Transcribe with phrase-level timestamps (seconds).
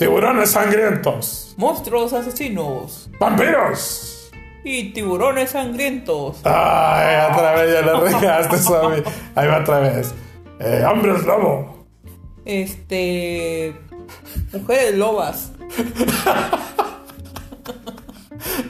[0.00, 4.30] tiburones sangrientos, monstruos asesinos vampiros.
[4.64, 6.38] y tiburones sangrientos.
[6.44, 9.02] Ay, otra vez ya lo regaste, Suami.
[9.34, 10.14] Ahí va otra vez.
[10.58, 11.86] Eh, hombres lobo.
[12.46, 13.74] Este.
[14.52, 15.52] Mujeres lobas.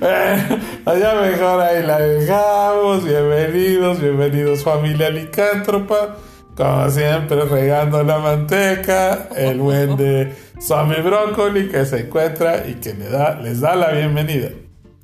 [0.03, 3.05] Eh, allá mejor ahí la dejamos.
[3.05, 6.17] Bienvenidos, bienvenidos familia licántropa.
[6.61, 9.31] Como siempre, regando la manteca.
[9.35, 13.93] El buen de Swami Brócoli que se encuentra y que le da, les da la
[13.93, 14.51] bienvenida.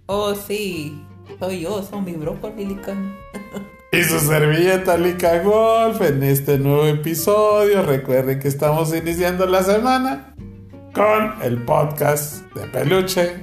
[0.05, 1.03] Oh, sí.
[1.41, 3.17] Soy yo, soy mi brócoli lican.
[3.91, 7.83] Y su servilleta Lica Golf en este nuevo episodio.
[7.85, 10.35] Recuerden que estamos iniciando la semana
[10.93, 13.35] con el podcast de peluche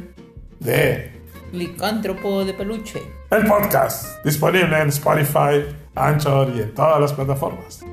[0.59, 1.19] de
[1.51, 3.01] Licántropo de peluche.
[3.31, 7.83] el podcast disponible en Spotify, Anchor y en todas las plataformas.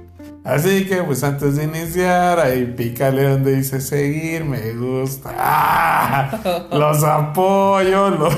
[0.44, 5.34] Así que pues antes de iniciar, ahí pícale donde dice seguir, me gusta.
[5.36, 6.66] ¡Ah!
[6.72, 8.34] Los apoyo, los,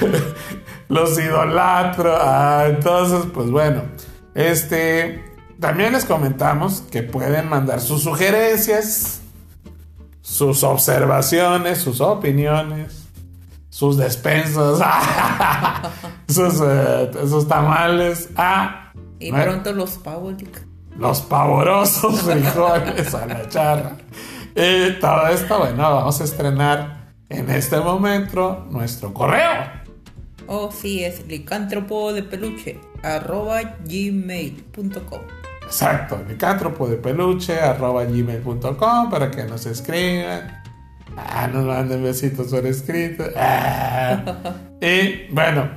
[0.88, 2.14] los idolatro.
[2.16, 3.82] Ah, entonces, pues bueno,
[4.34, 5.24] este
[5.58, 9.20] también les comentamos que pueden mandar sus sugerencias,
[10.20, 13.06] sus observaciones, sus opiniones,
[13.70, 14.78] sus despensas,
[16.28, 19.44] sus, eh, sus tamales a Y Bueno.
[19.44, 19.98] pronto los
[20.38, 20.65] lican.
[20.98, 23.96] Los pavorosos frijoles a la charra.
[24.54, 29.86] Y todo esto, bueno, vamos a estrenar en este momento nuestro correo.
[30.46, 32.80] Oh, sí, es licántropo de peluche.
[33.02, 35.20] Arroba gmail.com.
[35.62, 40.62] Exacto, licántropo de peluche arroba gmail.com para que nos escriban.
[41.16, 43.24] Ah, nos manden besitos por escrito.
[43.36, 44.22] Ah.
[44.78, 45.70] Y bueno,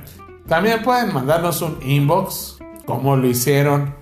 [0.46, 3.94] también pueden mandarnos un inbox como lo hicieron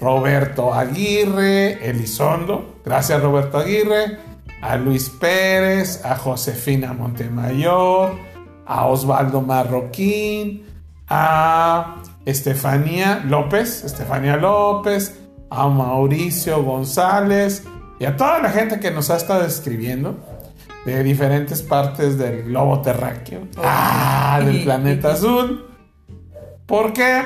[0.00, 2.80] Roberto Aguirre, Elizondo.
[2.84, 4.18] Gracias Roberto Aguirre.
[4.62, 8.14] A Luis Pérez, a Josefina Montemayor,
[8.64, 10.64] a Osvaldo Marroquín,
[11.08, 15.20] a Estefanía López, Estefanía López,
[15.50, 17.64] a Mauricio González
[18.00, 20.18] y a toda la gente que nos ha estado escribiendo
[20.84, 25.66] de diferentes partes del globo terráqueo, ah, del planeta azul.
[26.66, 27.22] ¿Por qué?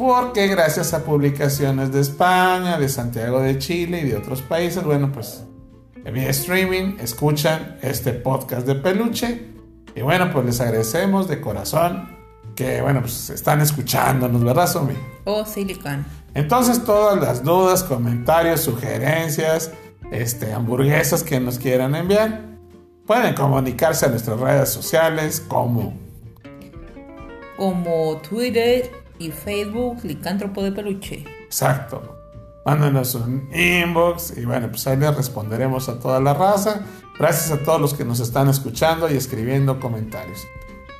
[0.00, 5.12] Porque gracias a publicaciones de España, de Santiago de Chile y de otros países, bueno,
[5.12, 5.44] pues
[6.10, 9.48] vía streaming escuchan este podcast de peluche.
[9.94, 12.16] Y bueno, pues les agradecemos de corazón
[12.56, 14.94] que, bueno, pues están escuchándonos, ¿verdad, Somi?
[15.26, 16.06] Oh, sí, lican.
[16.32, 19.70] Entonces, todas las dudas, comentarios, sugerencias,
[20.10, 22.46] este, hamburguesas que nos quieran enviar,
[23.06, 25.92] pueden comunicarse a nuestras redes sociales como
[27.58, 31.24] Como Twitter y Facebook, licántropo de peluche.
[31.44, 32.16] Exacto.
[32.64, 36.80] Mándanos un inbox y bueno, pues ahí les responderemos a toda la raza.
[37.18, 40.46] Gracias a todos los que nos están escuchando y escribiendo comentarios.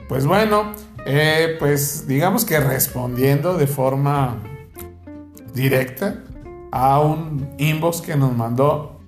[0.08, 0.72] Pues bueno,
[1.06, 4.42] eh, pues digamos que respondiendo de forma
[5.54, 6.22] directa
[6.72, 9.00] a un inbox que nos mandó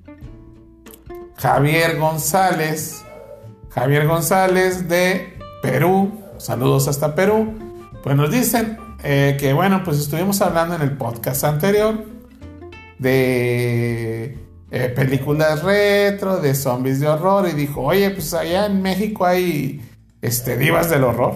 [1.37, 3.05] Javier González.
[3.71, 6.13] Javier González de Perú.
[6.39, 7.53] Saludos hasta Perú.
[8.03, 12.05] Pues nos dicen eh, que bueno, pues estuvimos hablando en el podcast anterior
[12.99, 14.39] de
[14.71, 19.83] eh, películas retro, de zombies de horror y dijo, oye, pues allá en México hay
[20.23, 21.35] este, divas del horror.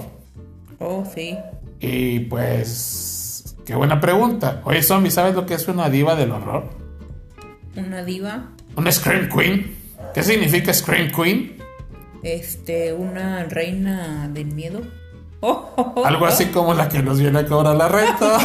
[0.79, 1.37] Oh, sí.
[1.81, 4.63] Y pues, qué buena pregunta.
[4.65, 6.71] Oye, zombie, ¿sabes lo que es una diva del horror?
[7.77, 8.53] Una diva.
[8.77, 9.77] Una Scream Queen.
[10.15, 11.59] ¿Qué significa Scream Queen?
[12.23, 14.81] Este, una reina del miedo.
[15.41, 18.39] Algo así como la que nos viene a cobrar la renta,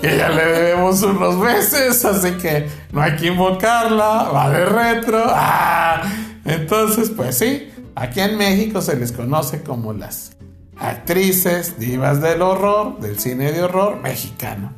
[0.00, 5.22] que ya le debemos unos meses, así que no hay que invocarla, va de retro.
[5.26, 6.02] Ah,
[6.44, 10.36] entonces, pues sí, aquí en México se les conoce como las
[10.78, 14.72] actrices divas del horror, del cine de horror mexicano.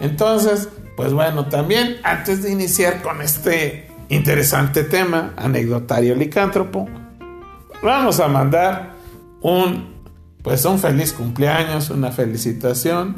[0.00, 6.88] Entonces, pues bueno, también antes de iniciar con este interesante tema, anecdotario licántropo,
[7.82, 8.92] vamos a mandar
[9.40, 9.99] un
[10.42, 13.16] pues un feliz cumpleaños, una felicitación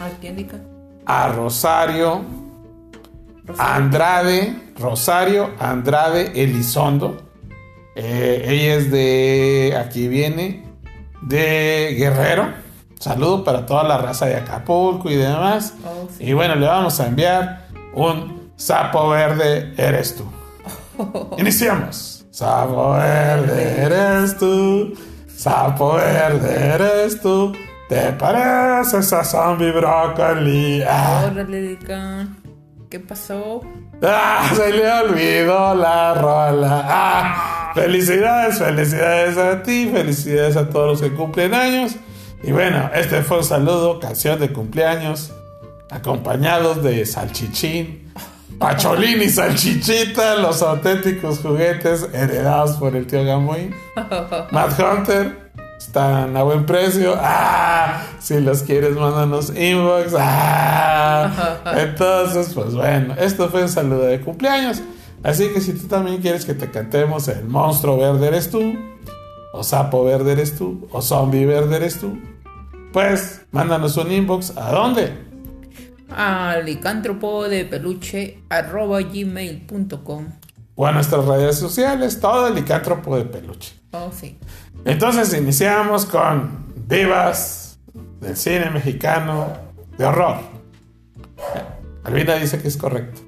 [0.00, 0.48] ¿A quién,
[1.06, 2.22] a Rosario
[3.58, 7.16] Andrade, Rosario Andrade Elizondo.
[7.94, 10.64] Eh, ella es de, aquí viene,
[11.22, 12.48] de Guerrero.
[12.98, 15.74] Saludo para toda la raza de Acapulco y demás.
[15.84, 16.24] Oh, sí.
[16.24, 20.24] Y bueno, le vamos a enviar un sapo verde, eres tú.
[21.38, 22.24] Iniciamos.
[22.30, 24.94] Sapo verde, eres tú.
[25.42, 27.52] Sapo verde, eres tú.
[27.88, 30.80] Te pareces a zombie brócoli.
[30.86, 31.28] Ah.
[31.32, 31.76] Órale.
[32.88, 33.60] ¿Qué pasó?
[34.04, 34.48] ¡Ah!
[34.54, 36.84] Se le olvidó la rola.
[36.84, 37.72] ¡Ah!
[37.74, 41.96] Felicidades, felicidades a ti, felicidades a todos los que cumplen años.
[42.44, 45.32] Y bueno, este fue un saludo, canción de cumpleaños,
[45.90, 48.12] acompañados de Salchichín,
[48.58, 53.74] Pacholín y Salchichita, los auténticos juguetes heredados por el tío Gamoy.
[54.50, 57.14] Mad Hunter, están a buen precio.
[57.18, 58.04] ¡Ah!
[58.20, 60.14] Si los quieres, mándanos inbox.
[60.18, 61.58] ¡Ah!
[61.76, 64.80] Entonces, pues bueno, esto fue un saludo de cumpleaños.
[65.22, 68.74] Así que si tú también quieres que te cantemos el monstruo verde eres tú,
[69.52, 72.18] o sapo verde eres tú, o zombie verde eres tú,
[72.92, 74.56] pues mándanos un inbox.
[74.56, 75.31] ¿A dónde?
[76.16, 80.26] A licántropo de peluche arroba gmail.com.
[80.74, 83.74] O a nuestras redes sociales, todo licántropo de peluche.
[83.92, 84.38] Oh, sí.
[84.84, 87.78] Entonces iniciamos con divas
[88.20, 89.48] del cine mexicano
[89.98, 90.36] de horror.
[92.04, 93.20] Albina dice que es correcto.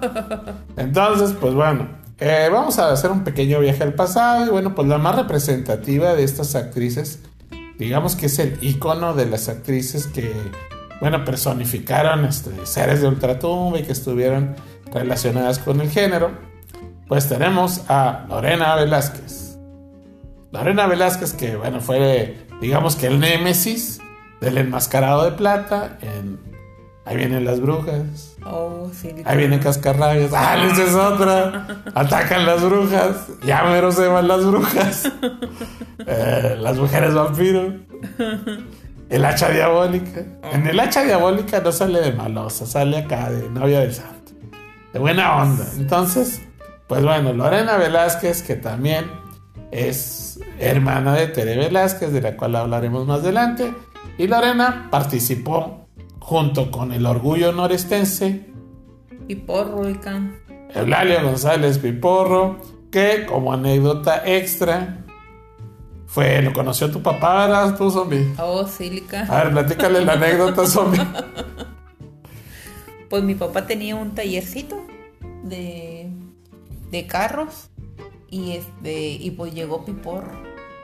[0.76, 1.88] Entonces, pues bueno,
[2.18, 6.14] eh, vamos a hacer un pequeño viaje al pasado y bueno, pues la más representativa
[6.14, 7.20] de estas actrices,
[7.78, 10.34] digamos que es el icono de las actrices que,
[11.00, 14.56] bueno, personificaron este, seres de ultratumba y que estuvieron
[14.92, 16.30] relacionadas con el género,
[17.08, 19.58] pues tenemos a Lorena Velázquez.
[20.52, 24.00] Lorena Velázquez, que bueno, fue, digamos que el némesis
[24.40, 26.50] del enmascarado de plata en
[27.10, 28.36] Ahí vienen las brujas.
[28.44, 29.12] Oh, sí.
[29.24, 30.32] Ahí vienen cascarrabias.
[30.32, 31.82] ¡Ah, esa es otra!
[31.94, 33.26] Atacan las brujas.
[33.44, 35.10] Ya mero se van las brujas.
[36.06, 37.74] Eh, las mujeres vampiro.
[39.10, 40.22] El hacha diabólica.
[40.52, 44.32] En el hacha diabólica no sale de malosa, sale acá de novia del santo.
[44.92, 45.66] De buena onda.
[45.76, 46.40] Entonces,
[46.86, 49.10] pues bueno, Lorena Velázquez, que también
[49.72, 53.74] es hermana de Tere Velázquez, de la cual hablaremos más adelante.
[54.16, 55.88] Y Lorena participó
[56.20, 58.46] junto con el orgullo norestense.
[59.26, 60.38] Piporro, Ican.
[60.72, 62.58] Eulalio González Piporro,
[62.92, 65.04] que como anécdota extra
[66.10, 68.34] fue, lo conoció tu papá, ¿verdad tú, zombie?
[68.36, 69.26] Oh, sílica.
[69.28, 71.00] A ver, platícale la anécdota, zombie.
[73.08, 74.86] Pues mi papá tenía un tallercito
[75.42, 76.08] de,
[76.92, 77.68] de carros
[78.28, 80.30] y este y pues llegó Piporro.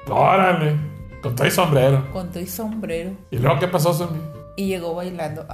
[0.09, 0.77] Órale,
[1.23, 2.11] con todo y sombrero.
[2.13, 3.13] Con todo y sombrero.
[3.31, 4.21] ¿Y luego qué pasó, zombie?
[4.57, 5.47] Y llegó bailando.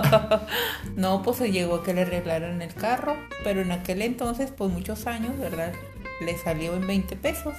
[0.96, 4.70] no, pues se llegó a que le arreglaran el carro, pero en aquel entonces, pues
[4.70, 5.72] muchos años, ¿verdad?
[6.20, 7.54] Le salió en 20 pesos.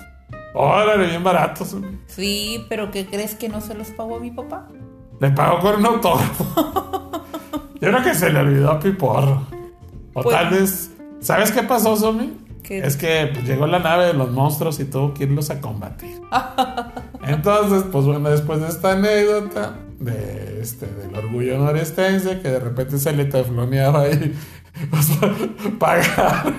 [0.54, 1.63] Órale, bien barato.
[1.66, 2.00] zombie.
[2.07, 4.68] Sí, pero ¿qué crees que no se los pagó a mi papá?
[5.19, 6.46] Le pagó con un autógrafo.
[7.81, 9.46] Yo creo que se le olvidó a Piporro.
[10.13, 10.92] O Pues- tal vez.
[11.22, 11.96] ¿Sabes qué pasó?
[12.63, 12.80] ¿Qué?
[12.80, 16.22] Es que pues, llegó la nave de los monstruos y tuvo que irlos a combatir.
[17.24, 22.98] Entonces, pues bueno, después de esta anécdota de este, del orgullo norestense, que de repente
[22.98, 24.34] se le tefloneaba ahí
[24.90, 25.10] pues,
[25.78, 26.54] pagar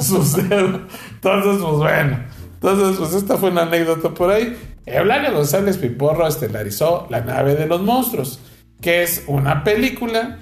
[0.00, 0.80] sus deudas.
[1.12, 2.18] Entonces, pues bueno.
[2.60, 4.56] Entonces, pues esta fue una anécdota por ahí.
[4.84, 8.40] Eulalio González Piporro estelarizó La nave de los monstruos,
[8.80, 10.38] que es una película,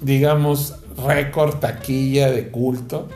[0.00, 3.08] digamos, récord taquilla de culto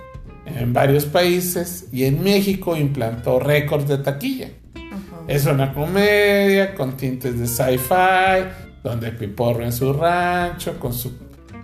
[0.46, 4.48] en varios países y en México implantó récord de taquilla.
[5.28, 8.48] Es una comedia con tintes de sci-fi,
[8.82, 11.16] donde Piporro en su rancho, con, su,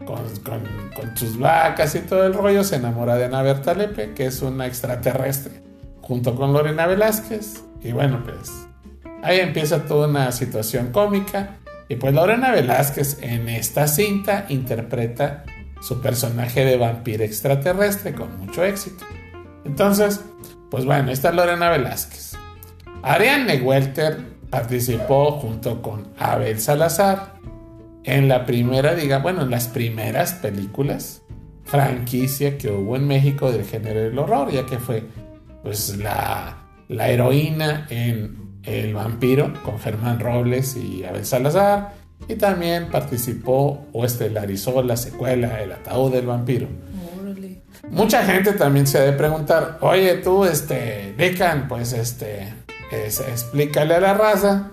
[0.04, 4.26] con, con- con sus vacas y todo el rollo, se enamora de Ana Bertalepe, que
[4.26, 5.61] es una extraterrestre,
[6.02, 7.62] junto con Lorena Velázquez.
[7.80, 8.66] Y bueno, pues
[9.22, 11.56] ahí empieza toda una situación cómica.
[11.88, 15.44] Y pues Lorena Velázquez en esta cinta interpreta
[15.80, 19.04] su personaje de vampiro extraterrestre con mucho éxito.
[19.64, 20.20] Entonces,
[20.70, 22.32] pues bueno, esta es Lorena Velázquez.
[23.02, 24.18] Ariane Welter
[24.48, 27.34] participó junto con Abel Salazar
[28.04, 31.22] en la primera, diga, bueno, en las primeras películas
[31.64, 35.04] franquicia que hubo en México del género del horror, ya que fue
[35.62, 41.94] pues la, la heroína en El vampiro con Germán Robles y Abel Salazar
[42.28, 46.68] y también participó o estelarizó la secuela El ataúd del vampiro.
[47.20, 47.62] Órale.
[47.90, 52.54] Mucha gente también se ha de preguntar, oye tú, este, Decan, pues este,
[52.92, 54.70] es- explícale a la raza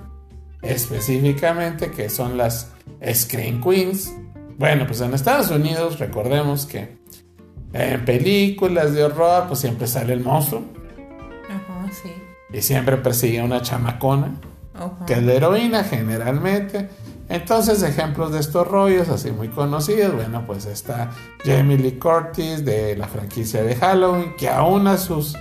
[0.62, 2.72] específicamente qué son las
[3.14, 4.14] Screen Queens.
[4.58, 6.98] Bueno, pues en Estados Unidos recordemos que
[7.74, 10.64] en películas de horror pues siempre sale el monstruo
[11.92, 12.14] sí.
[12.52, 14.32] y siempre persigue a una chamacona
[15.06, 16.90] que es la heroína generalmente.
[17.28, 21.10] Entonces, ejemplos de estos rollos así muy conocidos, bueno, pues está
[21.44, 25.36] Jamie Lee Curtis de la franquicia de Halloween, que aún a sus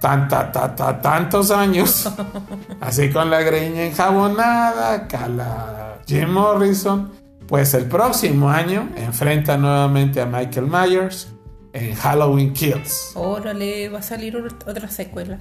[0.00, 2.08] tan, ta, ta, ta- tantos años,
[2.80, 7.10] así con la greña enjabonada, acá la Jim Morrison,
[7.48, 11.28] pues el próximo año enfrenta nuevamente a Michael Myers
[11.72, 13.12] en Halloween Kills.
[13.14, 15.38] Órale, va a salir otra secuela.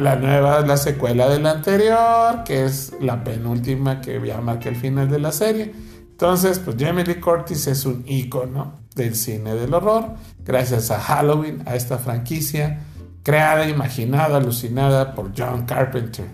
[0.00, 4.76] la nueva, la secuela de la anterior, que es la penúltima que ya marca el
[4.76, 5.72] final de la serie.
[6.10, 11.62] Entonces, pues Jamie Lee Curtis es un ícono del cine del horror, gracias a Halloween,
[11.64, 12.80] a esta franquicia
[13.22, 16.24] creada, imaginada, alucinada por John Carpenter.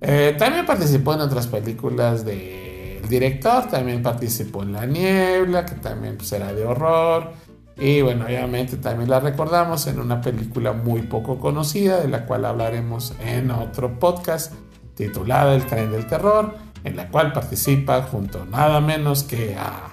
[0.00, 6.16] Eh, también participó en otras películas del director, también participó en La Niebla, que también
[6.16, 7.32] pues, era de horror.
[7.76, 12.44] Y bueno, obviamente también la recordamos en una película muy poco conocida, de la cual
[12.44, 14.52] hablaremos en otro podcast,
[14.94, 19.88] titulada El tren del terror, en la cual participa junto nada menos que a...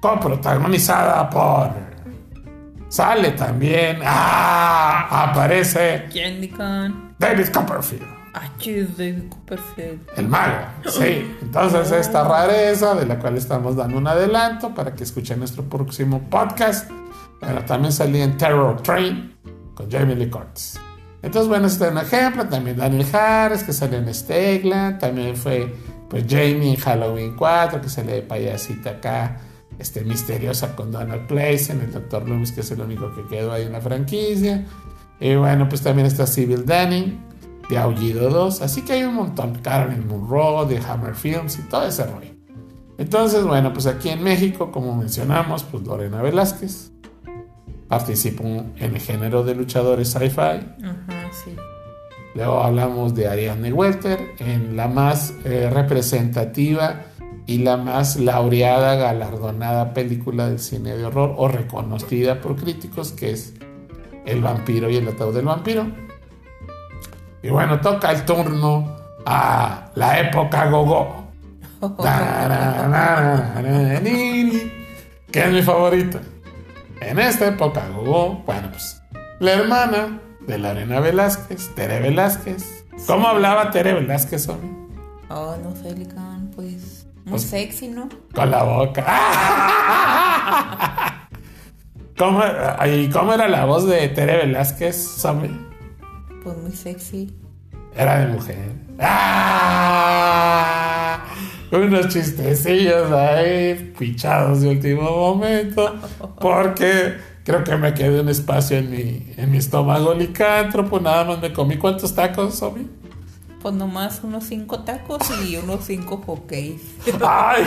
[0.00, 1.70] coprotagonizada por...
[2.88, 4.00] Sale también...
[4.04, 5.30] ¡Ah!
[5.30, 6.06] Aparece...
[7.18, 8.15] David Copperfield.
[8.38, 8.50] Ah,
[8.98, 9.32] David.
[10.14, 11.26] El mago, sí.
[11.40, 16.20] Entonces esta rareza de la cual estamos dando un adelanto para que escuchen nuestro próximo
[16.28, 16.90] podcast.
[17.40, 19.34] Pero también salí en Terror Train
[19.74, 20.78] con Jamie Lee Curtis.
[21.22, 22.46] Entonces, bueno, este es un ejemplo.
[22.46, 24.98] También Daniel Harris, que salió en Stegla.
[24.98, 25.74] También fue
[26.10, 29.38] pues Jamie en Halloween 4, que sale de payasita acá.
[29.78, 32.28] Este, misteriosa con Donald en el Dr.
[32.28, 34.66] Loomis, que es el único que quedó ahí en la franquicia.
[35.20, 37.25] Y bueno, pues también está Civil Danny
[37.68, 38.62] de Aullido 2.
[38.62, 39.58] Así que hay un montón.
[39.62, 42.36] Carolyn Monroe, de Hammer Films y todo ese rollo.
[42.98, 46.92] Entonces, bueno, pues aquí en México, como mencionamos, pues Lorena Velázquez
[47.88, 50.40] participó en el género de luchadores sci-fi.
[50.40, 51.54] Ajá, sí.
[52.34, 57.06] Luego hablamos de Ariane Welter en la más eh, representativa
[57.46, 63.30] y la más laureada, galardonada película del cine de horror o reconocida por críticos, que
[63.30, 63.54] es
[64.26, 66.05] El vampiro y el ataúd del vampiro.
[67.42, 71.26] Y bueno, toca el turno a la época gogo.
[75.30, 76.20] que es mi favorita.
[77.00, 79.02] En esta época gogo, bueno, pues
[79.38, 82.86] la hermana de la Arena Velázquez, Tere Velázquez.
[83.06, 84.70] ¿Cómo hablaba Tere Velázquez, hombre?
[85.28, 85.94] Oh, no sé,
[86.54, 88.08] pues muy pues, sexy, ¿no?
[88.32, 89.04] Con la boca.
[92.16, 92.42] ¿Cómo,
[92.86, 95.50] ¿Y cómo era la voz de Tere Velázquez, hombre?
[96.46, 97.34] Pues muy sexy.
[97.96, 98.70] Era de mujer.
[99.00, 100.46] ¡Ah!
[101.72, 105.96] Unos chistecillos ahí, pichados de último momento,
[106.40, 111.40] porque creo que me quedé un espacio en mi, en mi estómago licántropo, nada más
[111.40, 112.86] me comí cuántos tacos, Somi.
[113.66, 116.80] Pues nomás unos cinco tacos y unos cinco hockeys.
[117.20, 117.64] ¡Ay!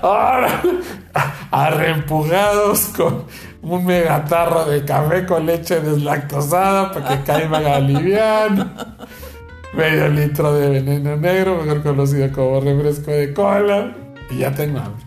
[0.00, 0.62] Ahora,
[1.50, 3.24] arrempujados con
[3.60, 8.70] un megatarro de café con leche deslactosada para que caiga aliviano.
[9.74, 13.94] Medio litro de veneno negro, mejor conocido como refresco de cola.
[14.30, 15.04] Y ya tengo hambre.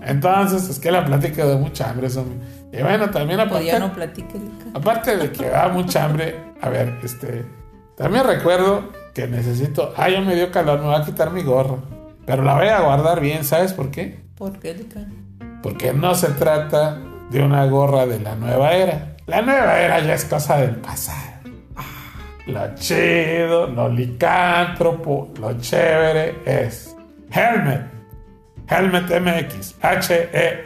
[0.00, 2.08] Entonces, es que la plática da mucha hambre.
[2.08, 2.24] Son...
[2.72, 3.66] Y bueno, también aparte.
[3.66, 4.40] ya no platique,
[4.72, 7.63] Aparte de que da mucha hambre, a ver, este.
[7.96, 9.94] También recuerdo que necesito.
[9.96, 11.82] Ah, ya me dio calor, me voy a quitar mi gorro.
[12.26, 14.24] Pero la voy a guardar bien, ¿sabes por qué?
[14.36, 14.74] ¿Por qué,
[15.62, 19.16] Porque no se trata de una gorra de la nueva era.
[19.26, 21.34] La nueva era ya es cosa del pasado.
[22.46, 26.94] Lo chido, lo licántropo, lo chévere es
[27.30, 27.94] Helmet.
[28.68, 29.76] Helmet MX.
[29.80, 30.62] H-E-L-M-E-T-M-X.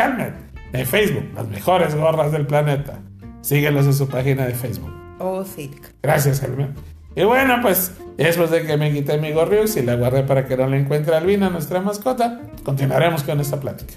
[0.00, 0.34] Helmet.
[0.72, 1.30] En Facebook.
[1.34, 3.00] Las mejores gorras del planeta.
[3.40, 5.01] Síguelos en su página de Facebook.
[5.22, 5.70] Oh, sí.
[6.02, 6.70] Gracias, Helmet.
[7.14, 10.56] Y bueno, pues después de que me quité mi gorriux y la guardé para que
[10.56, 13.94] no la encuentre Albina, nuestra mascota, continuaremos con esta plática.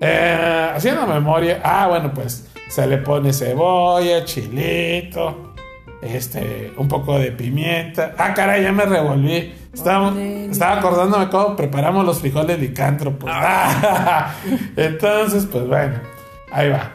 [0.00, 5.54] Eh, haciendo memoria, ah, bueno, pues se le pone cebolla, chilito,
[6.00, 8.14] este, un poco de pimienta.
[8.16, 9.54] Ah, caray, ya me revolví.
[9.72, 13.28] Estaba, estaba acordándome cómo preparamos los frijoles licántropos.
[13.32, 14.32] Ah.
[14.76, 15.96] Entonces, pues bueno,
[16.52, 16.92] ahí va.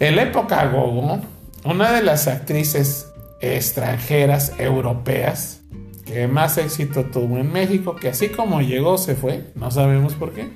[0.00, 1.20] En la época Gogo,
[1.64, 5.60] una de las actrices extranjeras europeas
[6.04, 10.32] que más éxito tuvo en México, que así como llegó se fue, no sabemos por
[10.32, 10.50] qué,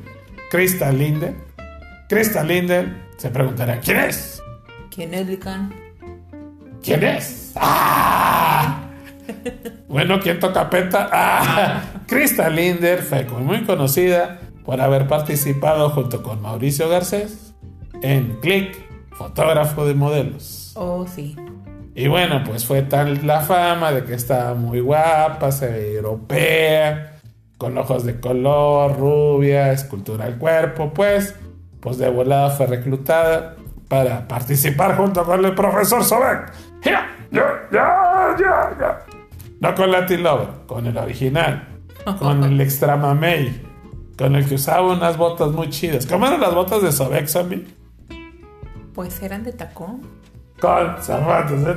[0.50, 1.34] Krista Linder.
[2.08, 4.42] Krista Linder se preguntará, ¿quién es?
[4.94, 5.74] ¿Quién es, Lican?
[6.82, 7.52] ¿Quién es?
[7.56, 8.84] ¡Ah!
[9.88, 11.08] bueno, ¿quién toca peta?
[11.10, 11.82] ¡Ah!
[12.06, 17.54] Krista Linder fue muy conocida por haber participado junto con Mauricio Garcés
[18.02, 18.76] en Click,
[19.16, 20.57] fotógrafo de modelos.
[20.80, 21.34] Oh, sí.
[21.96, 27.18] Y bueno, pues fue tal la fama de que estaba muy guapa, se ve europea,
[27.58, 31.34] con ojos de color, rubia, escultura al cuerpo, pues
[31.80, 33.56] pues de volada fue reclutada
[33.88, 36.52] para participar junto con el profesor Sobek.
[36.84, 38.36] Ya, ya, ya,
[38.78, 39.06] ya,
[39.60, 41.66] No con Latin Lover, con el original.
[42.20, 43.62] con el extra mamey,
[44.16, 46.06] con el que usaba unas botas muy chidas.
[46.06, 47.66] ¿Cómo eran las botas de Sobek Zombie?
[48.94, 50.02] Pues eran de tacón.
[50.60, 51.74] Con zapatos de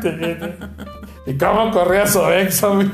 [0.00, 0.66] chiquito.
[1.26, 2.90] ¿Y cómo corría Zombie?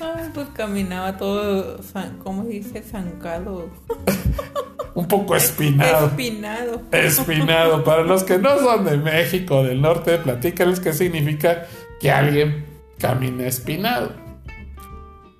[0.00, 1.78] Ay, pues caminaba todo,
[2.22, 2.82] ¿cómo se dice?
[2.82, 3.68] Zancado.
[4.94, 6.08] Un poco espinado.
[6.08, 6.82] Espinado.
[6.90, 7.84] Espinado.
[7.84, 11.66] Para los que no son de México, del norte, platícales qué significa
[12.00, 12.66] que alguien
[12.98, 14.12] camina espinado.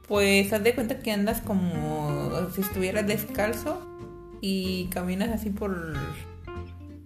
[0.07, 3.81] Pues haz de cuenta que andas como si estuvieras descalzo
[4.41, 5.95] y caminas así por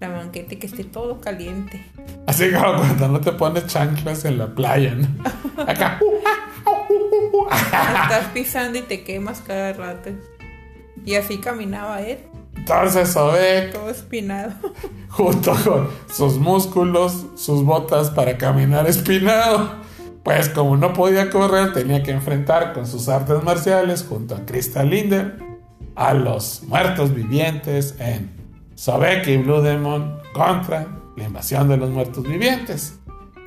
[0.09, 1.85] la banqueta y que esté todo caliente.
[2.27, 5.09] Así como cuando no te pones chanclas en la playa, ¿no?
[5.67, 5.99] Acá.
[7.47, 10.11] Estás pisando y te quemas cada rato.
[11.05, 12.19] Y así caminaba él,
[12.57, 14.53] Entonces Sobek, todo espinado.
[15.09, 19.75] junto con sus músculos, sus botas para caminar espinado,
[20.23, 24.89] pues como no podía correr, tenía que enfrentar con sus artes marciales junto a Crystal
[24.89, 25.39] Linder
[25.95, 28.34] a los muertos vivientes en
[28.85, 30.87] Sobek y Blue Demon contra
[31.17, 33.01] la invasión de los muertos vivientes.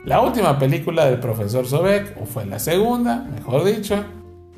[0.03, 4.03] La última película del profesor Sobek, o fue la segunda, mejor dicho,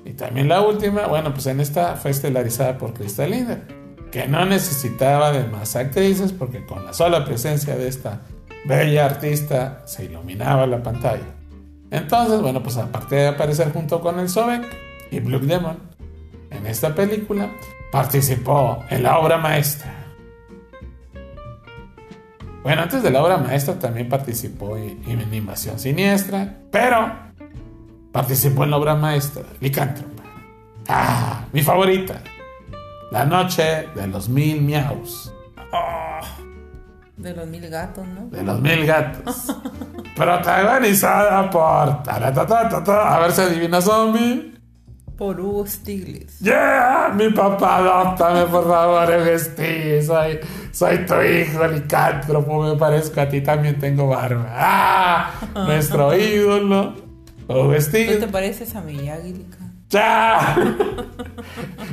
[0.05, 3.65] y también la última, bueno, pues en esta fue estelarizada por Crystal
[4.09, 8.21] que no necesitaba de más actrices porque con la sola presencia de esta
[8.63, 11.35] bella artista se iluminaba la pantalla.
[11.91, 14.65] Entonces, bueno, pues aparte de aparecer junto con el Sobek
[15.11, 15.77] y Blue Demon
[16.51, 17.51] en esta película,
[17.91, 19.98] participó en la obra maestra.
[22.63, 27.11] Bueno, antes de la obra maestra también participó en, Invasión Siniestra, pero
[28.11, 30.23] participó en la obra maestra, Licántropa.
[30.87, 32.21] Ah, mi favorita.
[33.11, 35.33] La noche de los mil miaus.
[35.71, 36.21] Ah,
[37.15, 38.27] De los mil gatos, ¿no?
[38.27, 39.55] de los mil gatos.
[40.15, 42.03] Protagonizada por.
[42.09, 44.58] A ver si adivina zombie.
[45.19, 46.39] Por Hugo Stiglitz.
[46.39, 50.01] Yeah, mi papá, adóptame por favor, Eugesti.
[50.01, 50.39] Soy,
[50.71, 52.63] soy tu hijo, licántropo.
[52.63, 54.47] Me parezco a ti, también tengo barba.
[54.49, 55.33] ¡Ah!
[55.67, 56.93] Nuestro ídolo,
[57.49, 58.07] Eugesti.
[58.11, 59.57] ¿No te pareces a Miyagi, Lica?
[59.89, 60.55] ¡Ya!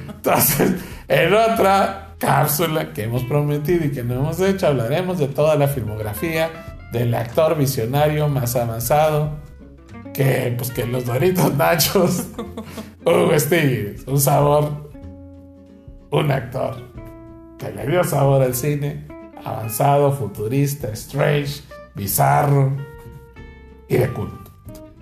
[0.09, 0.75] Entonces,
[1.09, 5.67] en otra cápsula que hemos prometido y que no hemos hecho, hablaremos de toda la
[5.67, 6.49] filmografía
[6.93, 9.33] del actor visionario más avanzado
[10.17, 12.29] que, pues, que los Doritos Nachos.
[13.05, 14.91] Hugo Stiglitz, un sabor,
[16.11, 16.83] un actor
[17.59, 19.07] que le dio sabor al cine,
[19.45, 21.63] avanzado, futurista, strange,
[21.95, 22.77] bizarro
[23.89, 24.51] y de culto.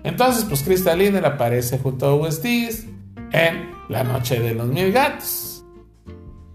[0.03, 2.85] Entonces, pues Crystal Linder aparece junto a Hugo Stiglitz
[3.31, 5.63] en La Noche de los Mil Gatos.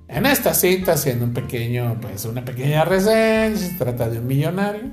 [0.07, 4.91] En esta cinta, haciendo un pequeño, pues una pequeña reseña, se trata de un millonario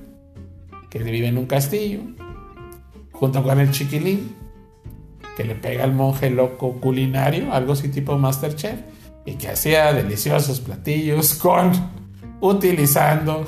[0.89, 2.01] que vive en un castillo,
[3.19, 4.35] junto con el chiquilín,
[5.35, 8.79] que le pega al monje loco culinario, algo así tipo Masterchef,
[9.25, 11.71] y que hacía deliciosos platillos con,
[12.39, 13.45] utilizando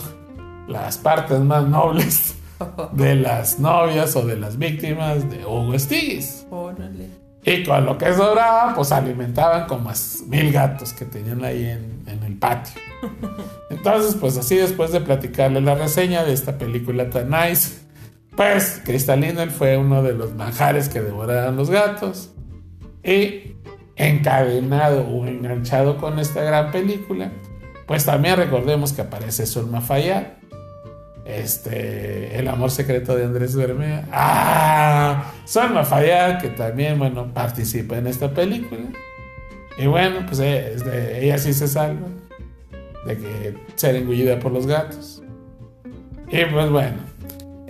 [0.67, 2.35] las partes más nobles
[2.93, 6.45] de las novias o de las víctimas de Hugo Stiglitz.
[6.49, 7.09] Órale.
[7.45, 9.93] Y con lo que sobraba, pues alimentaban como a
[10.27, 12.73] mil gatos que tenían ahí en, en el patio.
[13.69, 17.79] Entonces, pues así después de platicarle la reseña de esta película tan nice,
[18.35, 22.31] pues Crystal Linder fue uno de los manjares que devoraban los gatos.
[23.03, 23.55] Y
[23.95, 27.31] encadenado o enganchado con esta gran película,
[27.85, 30.39] pues también recordemos que aparece Zulma Fayad,
[31.25, 34.05] este, El amor secreto de Andrés Bermea.
[34.11, 35.31] ¡Ah!
[35.45, 38.81] Salma Fayad, que también, bueno, participa en esta película.
[39.77, 42.07] Y bueno, pues eh, este, ella sí se salva
[43.05, 45.21] de que ser engullida por los gatos.
[46.27, 46.97] Y pues bueno,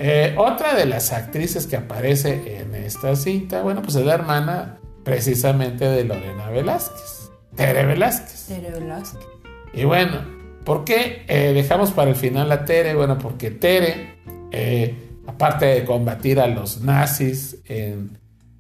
[0.02, 4.78] eh, otra de las actrices que aparece en esta cinta, bueno, pues es la hermana
[5.04, 8.46] precisamente de Lorena Velázquez, Tere Velázquez.
[8.48, 9.28] Tere Velázquez.
[9.74, 10.22] Y bueno,
[10.64, 12.96] ¿por qué eh, dejamos para el final a Tere?
[12.96, 14.16] Bueno, porque Tere,
[14.52, 14.96] eh,
[15.28, 18.18] aparte de combatir a los nazis en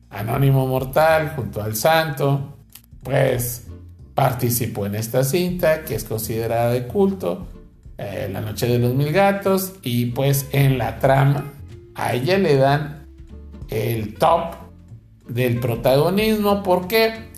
[0.10, 2.58] Anónimo Mortal junto al Santo,
[3.02, 3.63] pues
[4.13, 7.47] participó en esta cinta que es considerada de culto,
[8.00, 11.52] eh, La Noche de los Mil Gatos, y pues en la trama
[11.96, 13.06] a ella le dan
[13.68, 14.56] el top
[15.28, 16.64] del protagonismo.
[16.64, 17.30] ¿Por qué?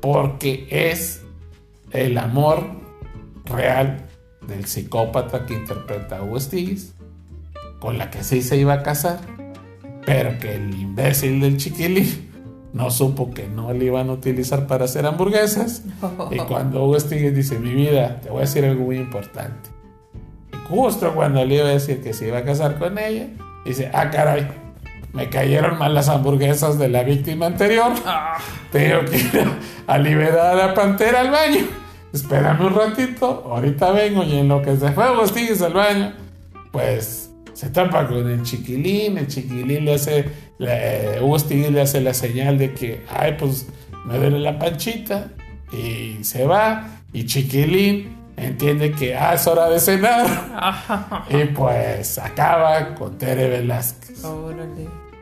[0.00, 1.22] Porque es
[1.92, 2.64] el amor
[3.46, 4.06] real
[4.46, 6.92] del psicópata que interpreta a Hugo Stiglitz,
[7.80, 9.18] con la que sí se iba a casar,
[10.04, 12.30] pero que el imbécil del chiquilín
[12.74, 15.84] no supo que no le iban a utilizar para hacer hamburguesas.
[16.30, 19.71] Y cuando Hugo Stiglitz dice, mi vida, te voy a decir algo muy importante.
[20.68, 23.28] Justo cuando le iba a decir que se iba a casar con ella,
[23.64, 24.48] dice, ah, caray,
[25.12, 27.92] me cayeron mal las hamburguesas de la víctima anterior.
[28.70, 29.44] Tengo que ir
[29.86, 31.66] a liberar a la pantera al baño.
[32.12, 36.12] Espérame un ratito, ahorita vengo y en lo que se fue Agustín al baño,
[36.70, 40.26] pues se tapa con el chiquilín, el chiquilín le hace,
[40.58, 43.66] le, le hace la señal de que, ay, pues
[44.04, 45.28] me duele la panchita
[45.72, 50.26] y se va y chiquilín entiende que ah, es hora de cenar
[51.30, 54.22] y pues acaba con Tere Velázquez.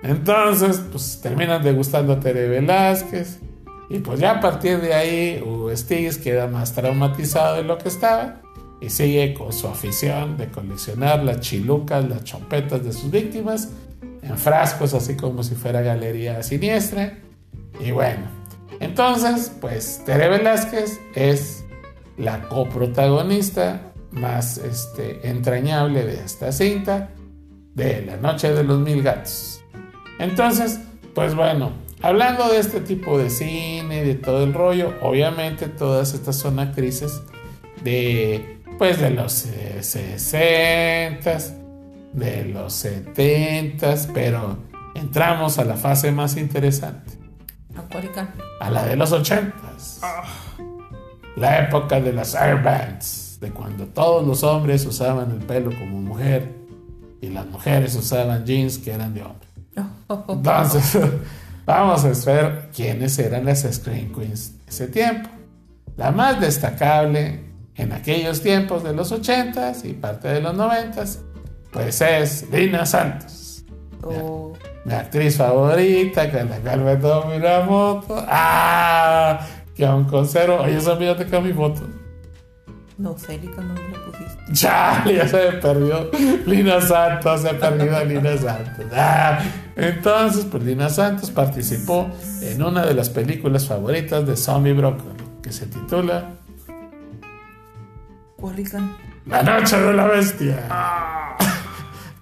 [0.03, 3.39] Entonces, pues terminan degustando a Tere Velázquez
[3.89, 7.89] y pues ya a partir de ahí Hugo Stigs queda más traumatizado de lo que
[7.89, 8.41] estaba
[8.81, 13.69] y sigue con su afición de coleccionar las chilucas, las chompetas de sus víctimas
[14.23, 17.19] en frascos, así como si fuera galería siniestra.
[17.79, 18.23] Y bueno,
[18.81, 21.60] entonces, pues Tere Velázquez es
[22.21, 27.11] la coprotagonista más este, entrañable de esta cinta,
[27.75, 29.63] de La Noche de los Mil Gatos.
[30.19, 30.81] Entonces,
[31.15, 36.37] pues bueno, hablando de este tipo de cine, de todo el rollo, obviamente todas estas
[36.37, 37.23] son actrices
[37.83, 41.39] de pues de los 60,
[42.13, 44.59] de los 70, pero
[44.95, 47.13] entramos a la fase más interesante.
[48.59, 49.53] A la de los 80.
[51.37, 56.53] La época de las airbands, de cuando todos los hombres usaban el pelo como mujer
[57.21, 59.49] y las mujeres usaban jeans que eran de hombre.
[60.29, 60.99] Entonces,
[61.67, 65.29] vamos a ver quiénes eran las Screen Queens de ese tiempo.
[65.97, 67.41] La más destacable
[67.77, 71.19] en aquellos tiempos de los 80s y parte de los 90s,
[71.73, 73.65] pues es Lina Santos.
[74.03, 74.53] Oh.
[74.85, 78.27] Mi, actriz favorita, que la cual me tomo una.
[78.29, 79.47] ¡Ah!
[79.81, 80.57] Que aún conservo.
[80.57, 81.81] Oye, esa mira te mi foto.
[82.99, 84.45] No sé, cuando me la pusiste.
[84.53, 86.11] Ya, ya se me perdió.
[86.45, 88.85] Lina Santos, se ha perdido a Lina Santos.
[88.95, 89.39] Ah,
[89.77, 92.11] entonces, pues Lina Santos participó
[92.43, 96.29] en una de las películas favoritas de Zombie Broccoli, que se titula
[99.25, 100.67] la noche de la bestia.
[100.69, 101.39] Ah.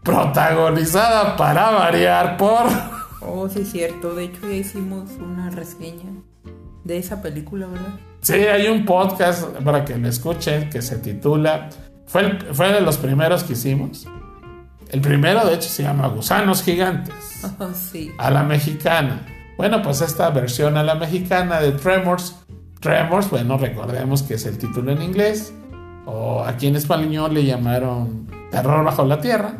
[0.04, 2.68] Protagonizada para variar por...
[3.20, 4.14] Oh, sí, es cierto.
[4.14, 6.12] De hecho, ya hicimos una reseña
[6.88, 8.01] de esa película, ¿verdad?
[8.20, 11.70] Sí, hay un podcast para que me escuchen que se titula...
[12.07, 14.07] Fue, fue de los primeros que hicimos.
[14.90, 17.14] El primero, de hecho, se llama Gusanos Gigantes.
[17.61, 18.11] Oh, sí.
[18.18, 19.24] A la mexicana.
[19.57, 22.35] Bueno, pues esta versión a la mexicana de Tremors.
[22.81, 25.53] Tremors, bueno, recordemos que es el título en inglés
[26.07, 29.53] o aquí en español le llamaron Terror bajo la tierra,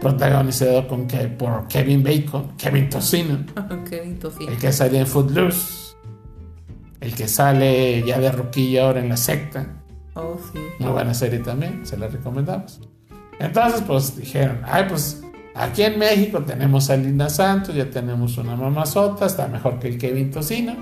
[0.00, 3.38] protagonizado con que, por Kevin Bacon, Kevin Tocino,
[3.90, 4.50] Kevin Tocino.
[4.50, 5.91] el que sale en Footloose,
[7.02, 9.66] el que sale ya de roquilla ahora en la secta.
[10.14, 10.60] Oh, sí.
[10.78, 12.80] Muy buena serie también, se la recomendamos.
[13.40, 15.20] Entonces, pues dijeron, ay, pues
[15.54, 19.98] aquí en México tenemos a Linda Santos, ya tenemos una mamazota, está mejor que el
[19.98, 20.76] Kevin Tocino.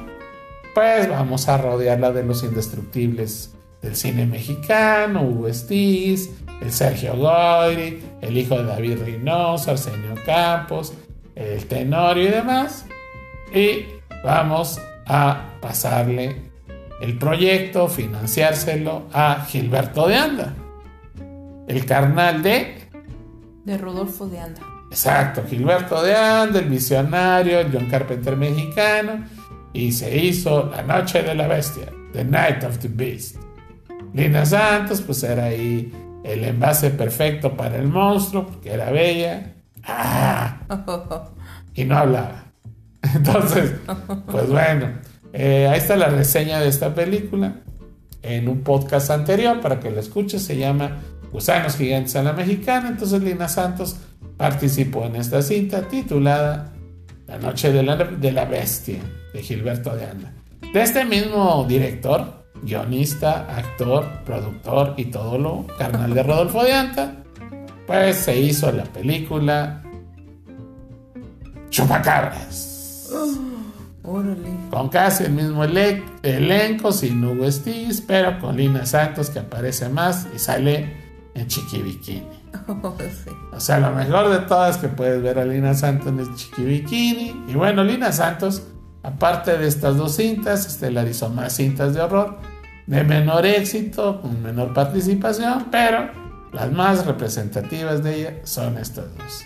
[0.74, 6.28] Pues vamos a rodearla de los indestructibles del cine mexicano, Hugo Stiz,
[6.61, 10.92] el Sergio Goyri, el hijo de David Reynoso, Arsenio Campos,
[11.35, 12.85] el Tenorio y demás.
[13.54, 13.87] Y
[14.22, 14.78] vamos
[15.12, 16.37] a pasarle
[17.01, 20.55] el proyecto, financiárselo a Gilberto de Anda,
[21.66, 22.88] el carnal de...
[23.64, 24.61] De Rodolfo de Anda.
[24.88, 29.25] Exacto, Gilberto de Anda, el visionario, el John Carpenter mexicano,
[29.73, 33.37] y se hizo La Noche de la Bestia, The Night of the Beast.
[34.14, 35.92] Lina Santos, pues era ahí
[36.23, 39.55] el envase perfecto para el monstruo, porque era bella.
[39.83, 40.61] ¡Ah!
[41.73, 42.50] Y no hablaba.
[43.15, 43.73] Entonces,
[44.31, 44.89] pues bueno,
[45.33, 47.57] eh, ahí está la reseña de esta película
[48.23, 50.43] en un podcast anterior para que lo escuches.
[50.43, 50.99] Se llama
[51.33, 52.89] Gusanos Gigantes a la Mexicana.
[52.89, 53.97] Entonces, Lina Santos
[54.37, 56.73] participó en esta cinta titulada
[57.27, 58.99] La Noche de la, de la Bestia
[59.33, 60.33] de Gilberto de Anda.
[60.73, 67.17] De este mismo director, guionista, actor, productor y todo lo carnal de Rodolfo de Anta,
[67.87, 69.83] pues se hizo la película
[71.71, 72.69] Chupacabras.
[74.70, 80.27] Con casi el mismo elenco, sin Hugo Stiz, pero con Lina Santos que aparece más
[80.35, 80.96] y sale
[81.35, 82.27] en Chiqui Bikini.
[83.53, 86.62] O sea, lo mejor de todo es que puedes ver a Lina Santos en Chiqui
[86.62, 87.44] Bikini.
[87.49, 88.62] Y bueno, Lina Santos,
[89.03, 92.38] aparte de estas dos cintas, estelarizó más cintas de horror
[92.87, 96.11] de menor éxito, con menor participación, pero
[96.53, 99.44] las más representativas de ella son estas dos.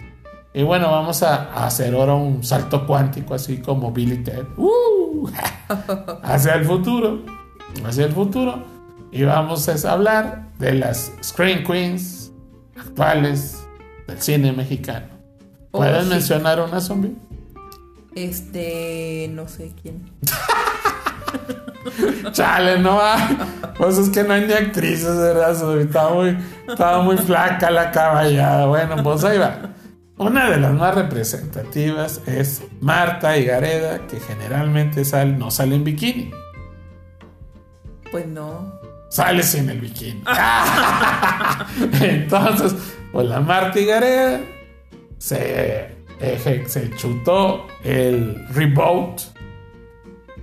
[0.56, 5.28] Y bueno, vamos a, hacer ahora un salto cuántico, así como Billy Ted, ¡Uh!
[6.22, 7.22] hacia el futuro,
[7.84, 8.62] hacia el futuro.
[9.10, 12.30] Y vamos a hablar de las Screen Queens
[12.76, 13.66] actuales
[14.06, 15.08] del cine mexicano.
[15.72, 16.10] Oh, ¿Puedes sí.
[16.10, 17.16] mencionar una zombie?
[18.14, 20.08] Este, no sé quién.
[22.32, 23.16] Chale, no va.
[23.76, 25.80] Pues es que no hay ni actrices, ¿verdad?
[25.80, 26.38] Estaba muy,
[26.68, 28.66] estaba muy flaca la caballada.
[28.66, 29.73] Bueno, pues ahí va.
[30.16, 36.30] Una de las más representativas es Marta Higareda, que generalmente sale, no sale en bikini.
[38.12, 38.72] Pues no.
[39.10, 40.22] Sale sin el bikini.
[42.00, 42.74] Entonces,
[43.12, 44.40] pues la Marta Higareda
[45.18, 49.20] se, eje- se chutó el reboot,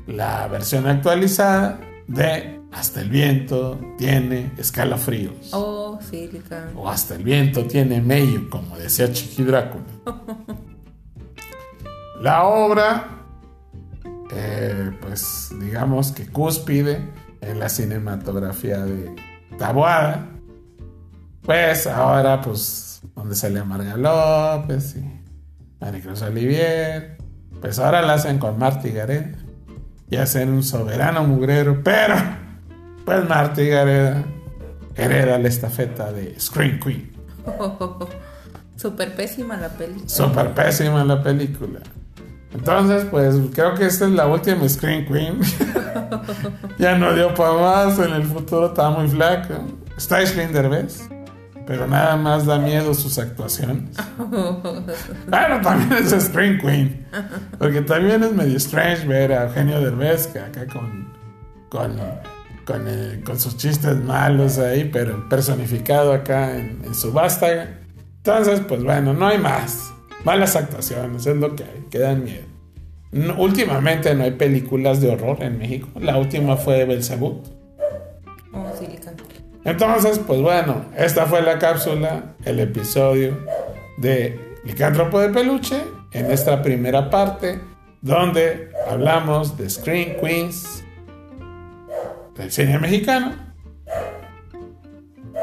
[0.08, 5.54] la versión actualizada de Hasta el viento tiene escalofríos.
[5.54, 6.72] Oh, sí, Lican.
[6.76, 9.84] O hasta el viento tiene medio, como decía Chiqui Drácula.
[12.22, 13.26] La obra,
[14.32, 17.02] eh, pues digamos que cúspide
[17.42, 19.16] en la cinematografía de
[19.58, 20.30] Taboada.
[21.42, 25.22] Pues ahora, pues, donde sale Marga López y
[25.80, 27.18] Maricruz Olivier.
[27.60, 29.32] Pues ahora la hacen con Marta Gareda.
[30.10, 32.16] Y hacen un soberano mugrero, pero,
[33.06, 34.24] pues Marta Gareda
[34.96, 37.12] hereda la estafeta de Scream Queen.
[38.76, 40.02] Súper pésima la peli.
[40.08, 41.80] Súper pésima la película.
[42.54, 45.40] Entonces, pues creo que esta es la última Scream Queen.
[46.80, 48.00] ya no dio para más.
[48.00, 49.62] En el futuro está muy flaca.
[49.96, 51.08] Está Aislinn Derbez.
[51.66, 53.96] Pero nada más da miedo sus actuaciones.
[55.28, 57.08] Bueno, también es Scream Queen.
[57.58, 61.08] Porque también es medio strange ver a Eugenio Derbez que acá con,
[61.70, 61.96] con,
[62.66, 67.80] con, eh, con sus chistes malos ahí, pero personificado acá en, en su vástaga.
[68.18, 69.92] Entonces, pues bueno, no hay más.
[70.24, 72.46] Malas actuaciones, es lo que hay, que dan miedo.
[73.12, 75.88] No- últimamente no hay películas de horror en México.
[76.00, 77.48] La última fue Belzebut.
[78.54, 78.86] Oh, sí.
[79.64, 83.38] Entonces, pues bueno, esta fue la cápsula, el episodio
[83.98, 85.82] de Licántropo de Peluche,
[86.14, 87.60] en esta primera parte,
[88.02, 90.84] donde hablamos de Screen Queens
[92.36, 93.34] del cine mexicano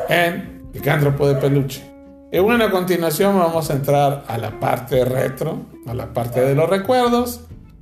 [0.09, 1.83] en Licántropo de Peluche.
[2.31, 6.55] Y bueno, a continuación vamos a entrar a la parte retro, a la parte de
[6.55, 7.41] los recuerdos,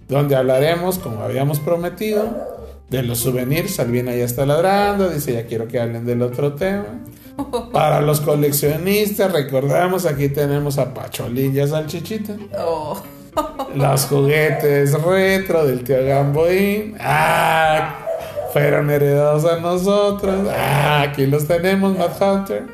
[0.08, 2.56] donde hablaremos, como habíamos prometido,
[2.88, 3.74] de los souvenirs.
[3.74, 6.86] Salvina ya está ladrando, dice ya quiero que hablen del otro tema.
[7.72, 12.36] Para los coleccionistas, recordamos, aquí tenemos a Pacholín y a Salchichita.
[12.58, 13.02] Oh.
[13.74, 16.96] Los juguetes retro del tío Gamboín.
[17.00, 18.05] Ah,
[18.52, 20.48] fueron heredados a nosotros.
[20.50, 22.66] Ah, aquí los tenemos, Mad Hunter.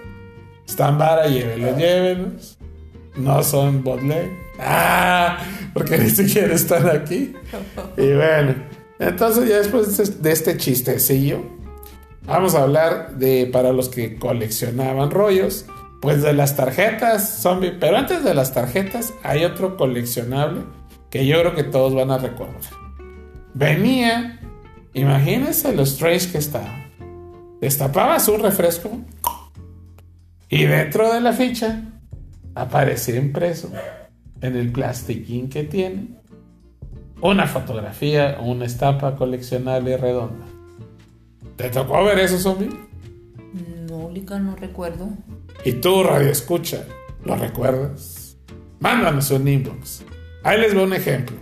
[0.66, 2.58] Están vara, llévelos, llévelos.
[3.16, 4.30] No son bootleg.
[4.58, 5.38] Ah,
[5.74, 7.34] porque ni siquiera están aquí.
[7.96, 8.54] Y bueno,
[8.98, 11.42] entonces ya después de este chistecillo,
[12.24, 15.66] vamos a hablar de, para los que coleccionaban rollos,
[16.00, 17.72] pues de las tarjetas zombie.
[17.78, 20.62] Pero antes de las tarjetas hay otro coleccionable
[21.10, 22.62] que yo creo que todos van a recordar.
[23.54, 24.40] Venía,
[24.94, 26.86] imagínense lo strange que estaba.
[27.60, 28.90] Destapabas un refresco
[30.48, 31.82] y dentro de la ficha
[32.54, 33.70] aparecía impreso
[34.40, 36.08] en el plastiquín que tiene
[37.20, 40.44] una fotografía o una estampa coleccionable redonda.
[41.56, 42.68] ¿Te tocó ver eso, zombie?
[43.88, 45.10] No, Lican, no recuerdo.
[45.64, 46.84] Y tú, Radio Escucha,
[47.24, 48.36] ¿lo recuerdas?
[48.80, 50.04] Mándanos un inbox.
[50.42, 51.36] Ahí les voy un ejemplo.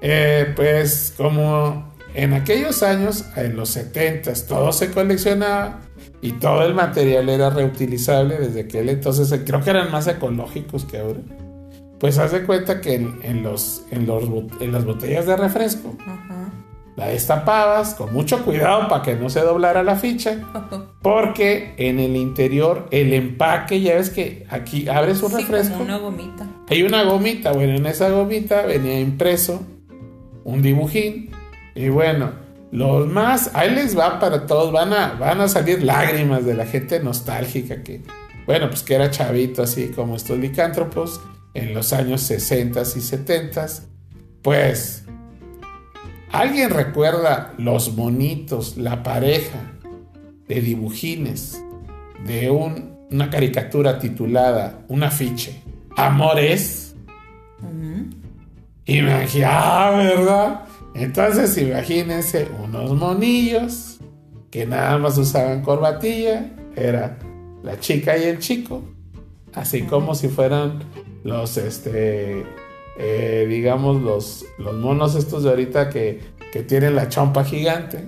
[0.00, 5.80] Eh, pues como en aquellos años, en los 70 todo se coleccionaba
[6.22, 10.98] y todo el material era reutilizable desde aquel entonces, creo que eran más ecológicos que
[10.98, 11.20] ahora.
[11.98, 14.24] Pues haz de cuenta que en, en los, en, los,
[14.60, 15.94] en las botellas de refresco
[16.96, 20.38] la destapabas con mucho cuidado para que no se doblara la ficha.
[21.02, 25.72] Porque en el interior, el empaque, ya ves que aquí abres un Sí, refresco.
[25.72, 26.46] como una gomita.
[26.68, 27.50] Hay una gomita.
[27.52, 29.62] Bueno, en esa gomita venía impreso
[30.44, 31.30] un dibujín.
[31.74, 32.32] Y bueno,
[32.72, 34.72] los más, ahí les va para todos.
[34.72, 38.02] Van a, van a salir lágrimas de la gente nostálgica que,
[38.46, 41.20] bueno, pues que era chavito así como estos licántropos
[41.54, 43.66] en los años 60 y 70.
[44.42, 45.00] Pues
[46.32, 49.58] ¿Alguien recuerda los monitos, la pareja
[50.48, 51.62] de dibujines
[52.26, 55.60] de un- una caricatura titulada Un afiche?
[55.96, 56.96] Amores.
[57.62, 58.10] Ujú.
[58.86, 60.60] Imagínate, ah, ¿verdad?
[60.94, 63.98] Entonces imagínense unos monillos
[64.50, 67.18] que nada más usaban corbatilla, era
[67.64, 68.82] la chica y el chico,
[69.52, 70.84] así como si fueran
[71.24, 72.44] los, este,
[72.98, 76.20] eh, digamos, los, los monos estos de ahorita que,
[76.52, 78.04] que tienen la chompa gigante,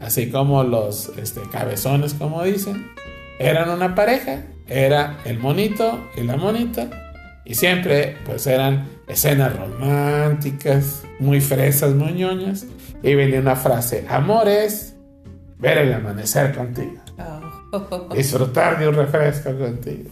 [0.00, 2.90] así como los este, cabezones, como dicen,
[3.38, 7.07] eran una pareja, era el monito y la monita,
[7.48, 12.66] Y siempre, pues eran escenas románticas, muy fresas, muy ñoñas.
[13.02, 14.94] Y venía una frase: Amor es
[15.56, 17.00] ver el amanecer contigo.
[17.72, 18.08] Oh.
[18.14, 20.10] Disfrutar de un refresco contigo.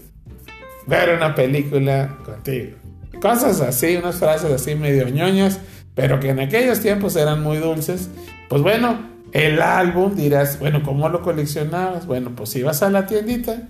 [0.87, 2.79] Ver una película contigo.
[3.21, 5.61] Cosas así, unas frases así medio ñoñas,
[5.95, 8.09] pero que en aquellos tiempos eran muy dulces.
[8.49, 12.07] Pues bueno, el álbum dirás, bueno, ¿cómo lo coleccionabas?
[12.07, 13.69] Bueno, pues ibas a la tiendita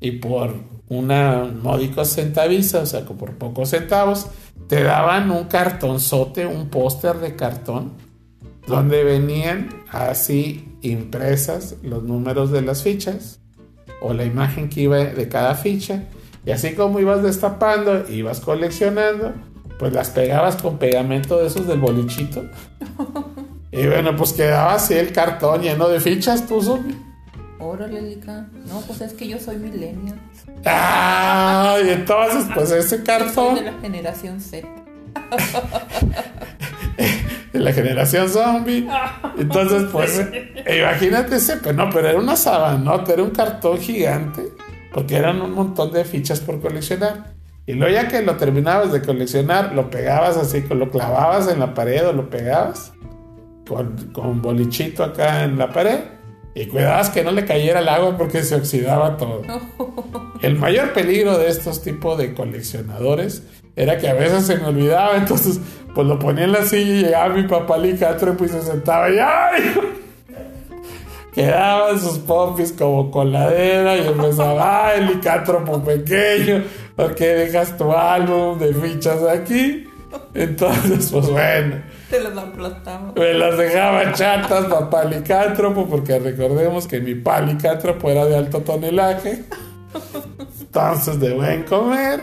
[0.00, 4.26] y por una módico centaviza, o sea, por pocos centavos,
[4.68, 7.92] te daban un cartonzote, un póster de cartón,
[8.66, 13.40] donde venían así impresas los números de las fichas
[14.00, 16.04] o la imagen que iba de cada ficha.
[16.46, 19.32] Y así como ibas destapando, ibas coleccionando,
[19.78, 22.44] pues las pegabas con pegamento de esos del bolichito.
[23.76, 26.96] Y bueno, pues quedaba así el cartón lleno de fichas, tú, zombie.
[27.64, 28.46] Órale, Lica.
[28.68, 30.20] No, pues es que yo soy millennial.
[30.66, 34.68] Ah, y entonces, pues ese Soy de cartón la generación Z.
[37.52, 38.86] de la generación zombie.
[39.38, 40.28] Entonces, pues,
[40.78, 44.42] imagínate ese, pero no, pero era una sabanota, era un cartón gigante,
[44.92, 47.32] porque eran un montón de fichas por coleccionar.
[47.66, 51.72] Y luego ya que lo terminabas de coleccionar, lo pegabas así, lo clavabas en la
[51.72, 52.92] pared o lo pegabas
[53.66, 56.00] con, con bolichito acá en la pared.
[56.54, 59.42] Y cuidabas que no le cayera el agua porque se oxidaba todo.
[60.42, 63.42] El mayor peligro de estos tipos de coleccionadores
[63.76, 65.58] era que a veces se me olvidaba, entonces
[65.94, 69.18] pues lo ponía en la silla y llegaba mi papá licántropo y se sentaba y
[69.18, 69.74] ¡ay!
[71.34, 76.62] Quedaban sus popis como coladera y empezaba, ¡ay, licántropo pequeño!
[76.94, 79.88] ¿Por qué dejas tu álbum de fichas aquí?
[80.34, 83.12] Entonces, pues bueno, Te los aplastaba.
[83.16, 88.60] me las dejaba chatas papá licántropo, porque recordemos que mi papá licántropo era de alto
[88.60, 89.44] tonelaje.
[90.60, 92.20] Entonces, de buen comer.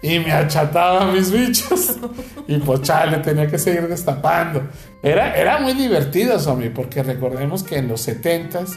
[0.00, 1.96] Y me achataba mis bichos.
[2.46, 4.62] Y pues chale, tenía que seguir destapando.
[5.02, 8.76] Era, era muy divertido, Somi, porque recordemos que en los 70s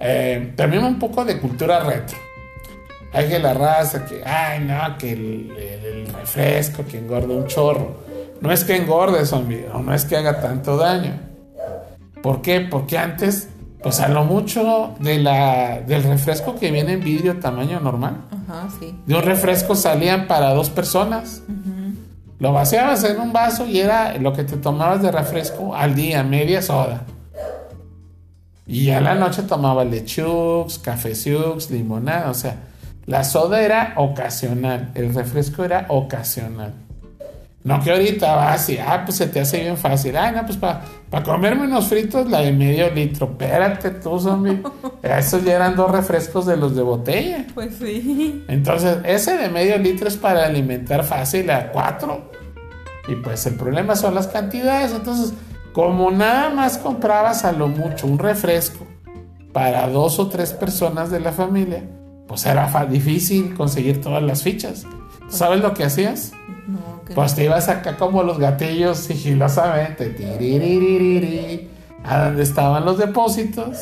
[0.00, 2.18] eh, también un poco de cultura retro.
[3.12, 7.46] Hay que la raza que, ay, no, que el, el- el refresco que engorda un
[7.46, 8.02] chorro.
[8.42, 11.12] No es que engorde, zombie, o no es que haga tanto daño.
[12.22, 12.60] ¿Por qué?
[12.60, 13.48] Porque antes,
[13.82, 18.68] pues a lo mucho de la, del refresco que viene en vidrio tamaño normal, Ajá,
[18.80, 18.98] sí.
[19.06, 21.42] de un refresco salían para dos personas.
[22.40, 26.24] Lo vaciabas en un vaso y era lo que te tomabas de refresco al día,
[26.24, 27.02] media soda.
[28.66, 32.56] Y en la noche tomaba lechux, cafeciux, limonada, o sea,
[33.06, 36.74] la soda era ocasional, el refresco era ocasional.
[37.64, 40.16] No que ahorita vas y, ah, pues se te hace bien fácil.
[40.16, 40.82] Ay, no, pues para
[41.24, 43.26] comerme unos fritos, la de medio litro.
[43.30, 44.60] Espérate tú, zombie.
[45.02, 47.46] Esos ya eran dos refrescos de los de botella.
[47.54, 48.44] Pues sí.
[48.48, 52.32] Entonces, ese de medio litro es para alimentar fácil a cuatro.
[53.06, 54.92] Y pues el problema son las cantidades.
[54.92, 55.32] Entonces,
[55.72, 58.86] como nada más comprabas a lo mucho un refresco
[59.52, 61.84] para dos o tres personas de la familia,
[62.26, 64.84] pues era difícil conseguir todas las fichas.
[65.36, 66.32] ¿Sabes lo que hacías?
[66.66, 70.14] No, que Pues te ibas acá como los gatillos sigilosamente,
[72.04, 73.76] a donde estaban los depósitos,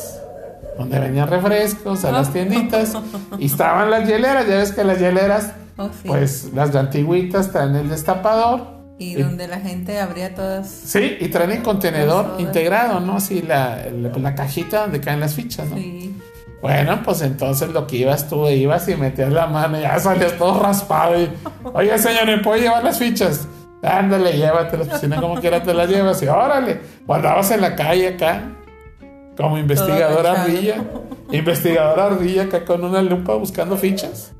[0.77, 2.93] donde venían refrescos, a las tienditas,
[3.39, 6.07] y estaban las hieleras, ya ves que las hieleras, Oh, sí.
[6.07, 10.67] pues las de antiguitas traen el destapador, y donde la gente abría todas.
[10.69, 13.15] sí, y traen el contenedor integrado, ¿no?
[13.17, 15.77] Así la, la, la cajita donde caen las fichas, ¿no?
[15.77, 16.15] Sí.
[16.61, 20.37] Bueno, pues entonces lo que ibas tú, ibas y metías la mano y ya salías
[20.37, 21.29] todo raspado y,
[21.73, 23.47] oye señor, ¿me puedo llevar las fichas?
[23.81, 26.79] Ándale, llévatelas, pues si no como quiera te las llevas y órale.
[27.07, 28.43] O andabas en la calle acá,
[29.35, 30.83] como investigadora ardilla,
[31.31, 34.33] investigadora ardilla acá con una lupa buscando fichas.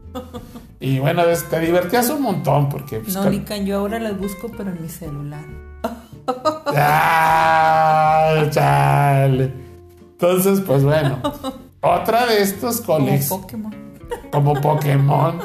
[0.79, 2.99] Y bueno, te divertías un montón porque...
[2.99, 5.45] Pues, No, Lican, yo ahora las busco, pero en mi celular.
[6.67, 9.51] Ah, chale.
[10.11, 11.19] Entonces, pues bueno,
[11.81, 13.75] otra de estos Como colex Pokémon.
[14.31, 15.39] como Pokémon.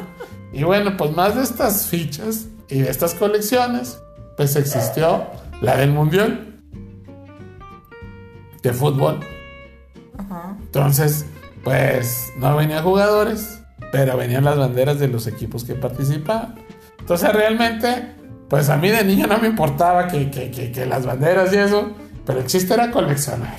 [0.53, 3.99] Y bueno, pues más de estas fichas y de estas colecciones,
[4.37, 5.25] pues existió
[5.61, 6.59] la del Mundial
[8.63, 9.19] de fútbol.
[10.17, 10.55] Ajá.
[10.59, 11.25] Entonces,
[11.63, 13.61] pues no venían jugadores,
[13.91, 16.55] pero venían las banderas de los equipos que participaban.
[16.99, 18.15] Entonces realmente,
[18.49, 21.57] pues a mí de niño no me importaba que, que- que- que las banderas y
[21.57, 21.91] eso,
[22.25, 23.55] pero el chiste era coleccionar.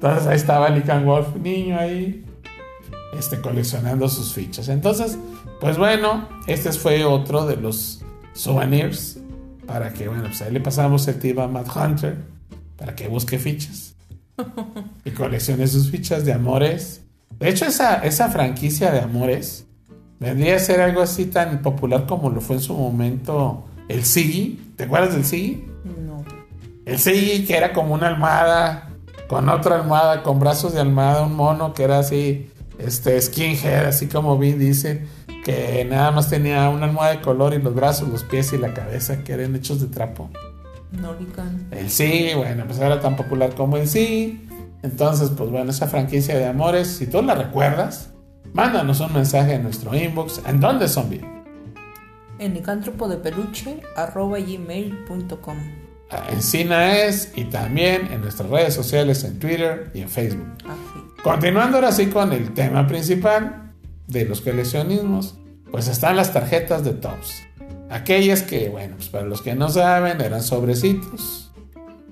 [0.00, 2.24] Entonces ahí estaba Lican Wolf, niño ahí,
[3.18, 4.68] este, coleccionando sus fichas.
[4.68, 5.18] Entonces,
[5.60, 9.18] pues bueno, este fue otro de los souvenirs
[9.66, 12.16] para que, bueno, pues ahí le pasamos el tip a Matt Hunter
[12.76, 13.96] para que busque fichas
[15.04, 17.02] y coleccione sus fichas de amores.
[17.40, 19.66] De hecho, esa, esa franquicia de amores
[20.20, 24.74] vendría a ser algo así tan popular como lo fue en su momento el Sigi.
[24.76, 25.66] ¿Te acuerdas del Sigi?
[26.06, 26.24] No.
[26.84, 28.87] El Sigi que era como una almohada
[29.28, 34.06] con otra almohada, con brazos de almohada, un mono que era así, este skinhead, así
[34.06, 35.06] como Vin dice,
[35.44, 38.74] que nada más tenía una almohada de color y los brazos, los pies y la
[38.74, 40.30] cabeza que eran hechos de trapo.
[40.92, 41.66] No, Lican.
[41.70, 44.48] El sí, bueno, pues era tan popular como el sí.
[44.82, 48.10] Entonces, pues bueno, esa franquicia de amores, si tú la recuerdas,
[48.54, 50.40] mándanos un mensaje en nuestro inbox.
[50.46, 51.44] ¿En dónde son bien?
[52.38, 53.08] En licántropo
[56.10, 56.34] de peluche arroba gmail.com.
[56.34, 60.48] En Cina es y también en nuestras redes sociales en Twitter y en Facebook.
[60.64, 61.22] Así.
[61.22, 63.72] Continuando ahora sí con el tema principal
[64.06, 65.36] de los coleccionismos,
[65.70, 67.42] pues están las tarjetas de tops.
[67.90, 71.50] Aquellas que, bueno, pues para los que no saben, eran sobrecitos.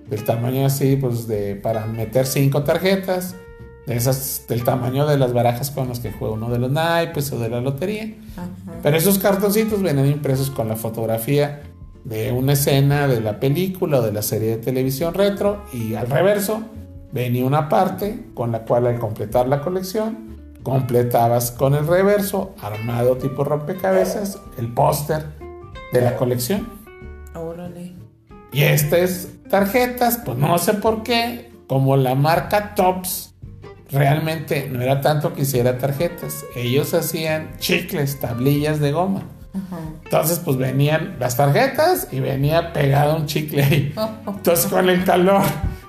[0.08, 3.34] Del tamaño así, pues de para meter cinco tarjetas.
[3.86, 7.30] De esas, del tamaño de las barajas con las que juega uno de los naipes
[7.32, 8.14] o de la lotería.
[8.32, 8.48] Ajá.
[8.82, 11.62] Pero esos cartoncitos venían impresos con la fotografía
[12.06, 16.08] de una escena de la película o de la serie de televisión retro y al
[16.08, 16.62] reverso
[17.10, 23.16] venía una parte con la cual al completar la colección completabas con el reverso armado
[23.16, 25.26] tipo rompecabezas el póster
[25.92, 26.68] de la colección.
[27.34, 27.92] Órale.
[28.52, 33.34] Y estas tarjetas, pues no sé por qué, como la marca Tops
[33.90, 39.24] realmente no era tanto que hiciera tarjetas, ellos hacían chicles, tablillas de goma.
[40.04, 43.92] Entonces, pues venían las tarjetas y venía pegado un chicle.
[44.26, 45.42] Entonces, con el calor,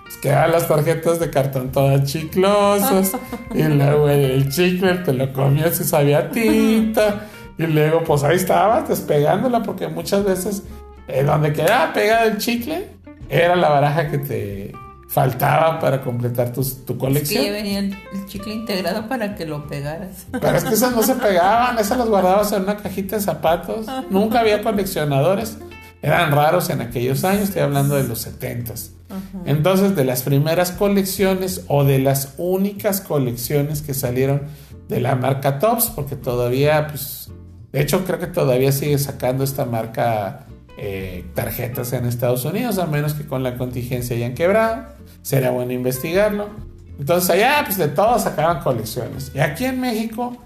[0.04, 3.14] pues quedaban las tarjetas de cartón todas chiclosas.
[3.54, 7.28] y luego el chicle te lo comías y sabía tinta.
[7.58, 10.64] Y luego, pues ahí estabas despegándola, porque muchas veces
[11.08, 12.88] eh, donde quedaba pegado el chicle
[13.30, 14.72] era la baraja que te
[15.08, 17.46] faltaba para completar tus- tu Es que colección.
[17.46, 20.28] ya venía el, el chicle integrado para que lo pegaras.
[20.32, 23.86] Pero es que esas no se pegaban, esas las guardabas en una cajita de zapatos.
[24.10, 25.58] Nunca había coleccionadores.
[26.02, 28.92] Eran raros en aquellos años, estoy hablando de los 70s.
[29.46, 34.44] Entonces, de las primeras colecciones o de las únicas colecciones que salieron
[34.90, 37.32] de la marca Tops, porque todavía, pues,
[37.72, 40.47] de hecho creo que todavía sigue sacando esta marca
[40.78, 44.86] eh, tarjetas en Estados Unidos, a menos que con la contingencia hayan quebrado.
[45.22, 46.50] Sería bueno investigarlo.
[47.00, 49.32] Entonces allá, pues de todo sacaban colecciones.
[49.34, 50.38] Y aquí en México,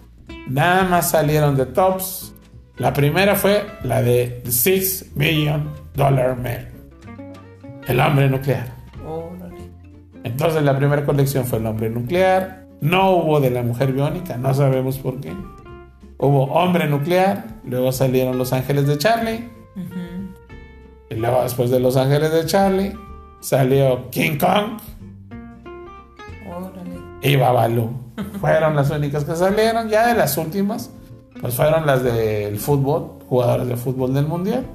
[0.48, 2.34] nada más salieron de tops.
[2.78, 6.68] La primera fue la de The Six Million Dollar Man.
[7.88, 8.82] El hombre nuclear.
[10.24, 12.68] Entonces la primera colección fue el hombre nuclear.
[12.80, 15.34] No hubo de la mujer biónica, no sabemos por qué.
[16.18, 19.50] Hubo hombre nuclear, luego salieron los ángeles de Charlie.
[21.12, 22.98] Y luego después de los ángeles de Charlie,
[23.42, 24.80] salió King Kong
[26.50, 27.00] Órale.
[27.22, 27.90] y Babalu.
[28.40, 29.90] Fueron las únicas que salieron.
[29.90, 30.90] Ya de las últimas,
[31.42, 34.66] pues fueron las del fútbol, jugadores de fútbol del mundial.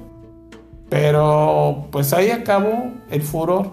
[0.89, 3.71] Pero pues ahí acabó el furor.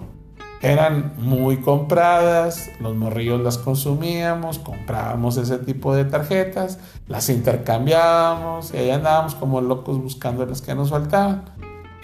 [0.59, 8.77] Eran muy compradas, los morrillos las consumíamos, comprábamos ese tipo de tarjetas, las intercambiábamos y
[8.77, 11.43] ahí andábamos como locos buscando las que nos faltaban.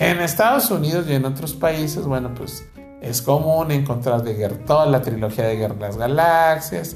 [0.02, 2.66] En Estados Unidos y en otros países, bueno, pues
[3.02, 6.96] es común encontrar de guerra, toda la trilogía de Guerra de las Galaxias,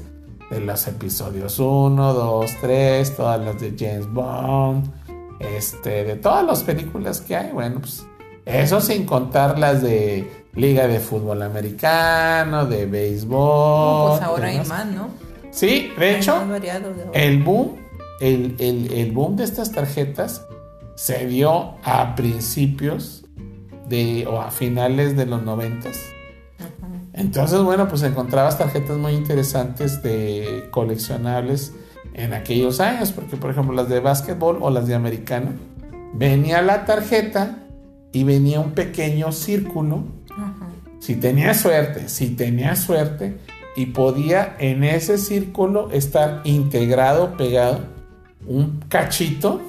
[0.50, 4.90] de los episodios 1, 2, 3, todas las de James Bond,
[5.40, 8.04] este, de todas las películas que hay, bueno, pues
[8.44, 14.10] eso sin contar las de Liga de Fútbol Americano, de béisbol.
[14.10, 15.08] Pues ahora hay más, ¿no?
[15.50, 17.76] Sí, de Hay hecho, de el boom,
[18.20, 20.42] el, el- el boom de estas tarjetas
[20.96, 23.24] se dio a principios
[23.88, 26.00] de o a finales de los noventas.
[27.12, 31.72] Entonces, bueno, pues encontrabas tarjetas muy interesantes de coleccionables
[32.14, 35.50] en aquellos años, porque por ejemplo las de básquetbol o las de americano,
[36.14, 37.58] venía la tarjeta
[38.12, 40.68] y venía un pequeño círculo Ajá.
[40.98, 43.38] si tenía suerte, si tenía suerte,
[43.76, 47.80] y podía en ese círculo estar integrado, pegado,
[48.46, 49.60] un cachito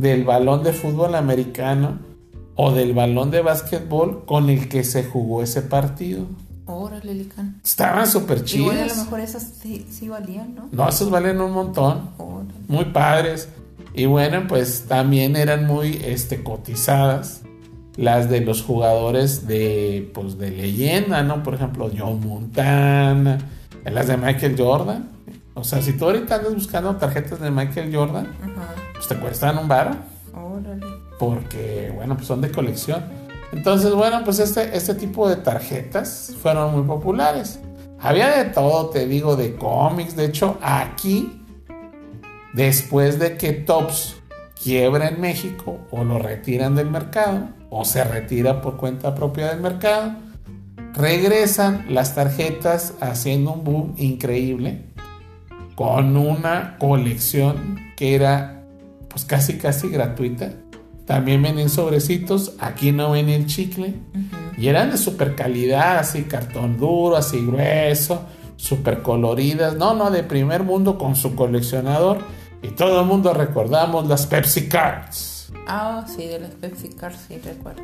[0.00, 1.98] del balón de fútbol americano
[2.56, 6.26] o del balón de básquetbol con el que se jugó ese partido.
[6.66, 7.26] Órale.
[7.64, 10.68] Estaban súper Igual a lo mejor esas sí, sí valían, ¿no?
[10.70, 12.10] No, esos valen un montón.
[12.18, 12.50] Órale.
[12.68, 13.48] muy padres.
[13.92, 17.40] Y bueno, pues también eran muy este, cotizadas
[17.96, 21.42] las de los jugadores de, pues, de leyenda, ¿no?
[21.42, 23.38] Por ejemplo, John Montana,
[23.84, 25.08] las de Michael Jordan.
[25.60, 28.74] O sea, si tú ahorita andas buscando tarjetas de Michael Jordan, Ajá.
[28.94, 29.92] pues te cuestan un baro,
[30.34, 30.86] Órale.
[31.18, 33.04] porque, bueno, pues son de colección.
[33.52, 37.60] Entonces, bueno, pues este, este tipo de tarjetas fueron muy populares.
[38.00, 40.16] Había de todo, te digo, de cómics.
[40.16, 41.42] De hecho, aquí
[42.54, 44.16] después de que Tops
[44.62, 49.60] quiebra en México o lo retiran del mercado o se retira por cuenta propia del
[49.60, 50.12] mercado,
[50.94, 54.86] regresan las tarjetas haciendo un boom increíble
[55.80, 58.66] con una colección que era
[59.08, 60.52] pues casi casi gratuita.
[61.06, 63.94] También venían sobrecitos, aquí no ven el chicle.
[64.58, 68.26] Y eran de super calidad, así cartón duro, así grueso,
[68.56, 69.74] super coloridas.
[69.74, 72.18] No, no, de primer mundo con su coleccionador.
[72.62, 75.50] Y todo el mundo recordamos las Pepsi Cards.
[75.66, 77.80] Ah, sí, de las Pepsi Cards, sí, recuerdo.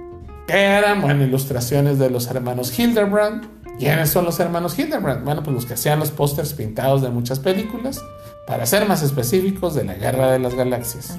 [0.47, 3.57] Que eran, bueno, ilustraciones de los hermanos Hildebrand.
[3.79, 5.25] ¿Quiénes son los hermanos Hildebrand?
[5.25, 8.03] Bueno, pues los que hacían los pósters pintados de muchas películas.
[8.47, 11.19] Para ser más específicos, de la Guerra de las Galaxias.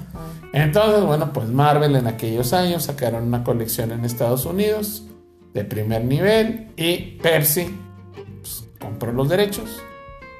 [0.54, 5.04] Entonces, bueno, pues Marvel en aquellos años sacaron una colección en Estados Unidos
[5.54, 7.76] de primer nivel y Pepsi
[8.42, 9.82] pues, compró los derechos.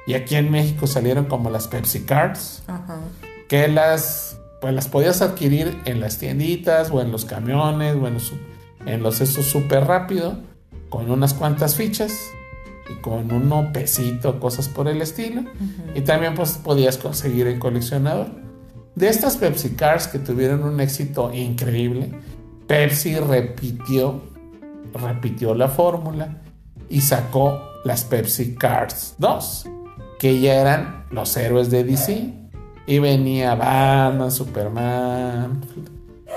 [0.06, 2.62] Y aquí en México salieron como las Pepsi Cards,
[3.48, 8.14] que las, pues las podías adquirir en las tienditas o en los camiones o en
[8.14, 8.32] los,
[8.86, 10.38] en los esos súper rápido,
[10.88, 12.12] con unas cuantas fichas
[12.90, 15.42] y con un pesito, cosas por el estilo.
[15.94, 18.28] Y también pues podías conseguir el coleccionador.
[18.94, 22.10] De estas Pepsi Cards que tuvieron un éxito increíble,
[22.66, 24.22] Pepsi repitió,
[24.92, 26.42] repitió la fórmula
[26.88, 29.66] y sacó las Pepsi Cards 2,
[30.18, 32.34] que ya eran los héroes de DC.
[32.86, 35.60] Y venía Batman, Superman,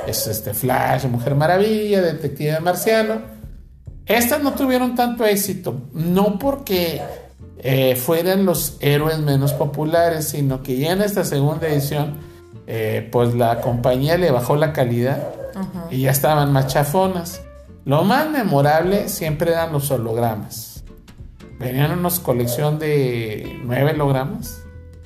[0.05, 3.40] es este Flash, Mujer Maravilla, Detective Marciano.
[4.17, 7.01] Estas no tuvieron tanto éxito, no porque
[7.59, 12.17] eh, fueran los héroes menos populares, sino que ya en esta segunda edición,
[12.67, 15.29] eh, pues la compañía le bajó la calidad
[15.89, 17.41] y ya estaban más chafonas.
[17.85, 20.83] Lo más memorable siempre eran los hologramas.
[21.59, 24.61] Venían una colección de nueve hologramas,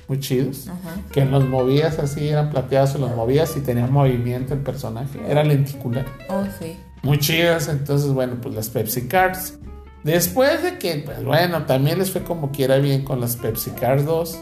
[0.08, 0.68] muy chidos,
[1.12, 6.06] que los movías así, eran plateados, los movías y tenía movimiento el personaje, era lenticular.
[6.28, 6.76] Oh, sí.
[7.06, 9.60] Muy chidas, entonces bueno, pues las Pepsi Cards.
[10.02, 14.04] Después de que, pues bueno, también les fue como quiera bien con las Pepsi Cards
[14.04, 14.38] 2,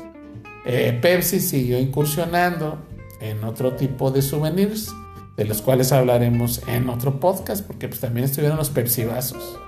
[0.65, 2.79] eh, Pepsi siguió incursionando
[3.21, 4.91] en otro tipo de souvenirs
[5.37, 9.59] de los cuales hablaremos en otro podcast, porque pues también estuvieron los Pepsi vasos.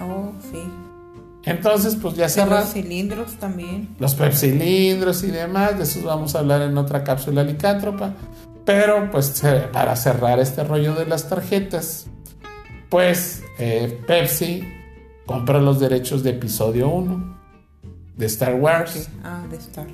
[0.00, 0.62] Oh, sí.
[1.42, 3.96] Entonces, pues ya se Los cilindros también.
[3.98, 8.14] Los cilindros y demás, de esos vamos a hablar en otra cápsula licántropa.
[8.64, 9.42] Pero, pues,
[9.72, 12.06] para cerrar este rollo de las tarjetas,
[12.94, 14.62] pues eh, Pepsi
[15.26, 17.38] compra los derechos de episodio 1
[18.16, 19.08] de Star Wars.
[19.24, 19.88] Ah, de Star.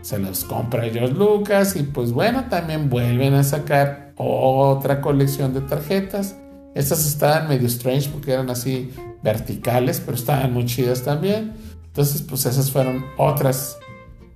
[0.00, 5.62] Se los compra George Lucas y pues bueno, también vuelven a sacar otra colección de
[5.62, 6.36] tarjetas.
[6.76, 11.54] Estas estaban medio strange porque eran así verticales, pero estaban muy chidas también.
[11.84, 13.76] Entonces, pues esas fueron otras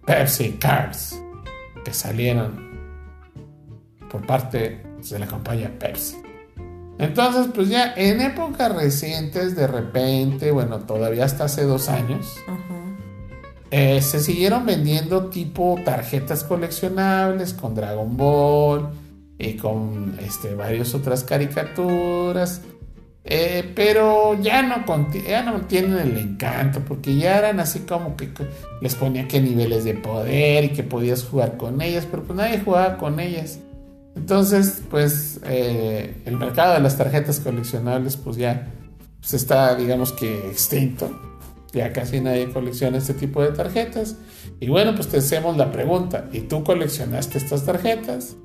[0.04, 1.22] Pepsi Cards
[1.84, 2.60] que salieron
[4.10, 6.23] por parte de la compañía Pepsi.
[6.98, 12.36] Entonces, pues ya en épocas recientes, de repente, bueno, todavía hasta hace dos años,
[13.70, 18.90] eh, se siguieron vendiendo tipo tarjetas coleccionables con Dragon Ball,
[19.38, 22.62] y con este, varias otras caricaturas.
[23.26, 24.84] Eh, pero ya no,
[25.26, 28.28] ya no tienen el encanto, porque ya eran así como que
[28.82, 32.60] les ponía que niveles de poder y que podías jugar con ellas, pero pues nadie
[32.60, 33.60] jugaba con ellas.
[34.16, 38.68] Entonces, pues eh, el mercado de las tarjetas coleccionables, pues ya
[39.20, 41.10] pues está, digamos que extinto.
[41.72, 44.16] Ya casi nadie colecciona este tipo de tarjetas.
[44.60, 48.36] Y bueno, pues te hacemos la pregunta, ¿y tú coleccionaste estas tarjetas?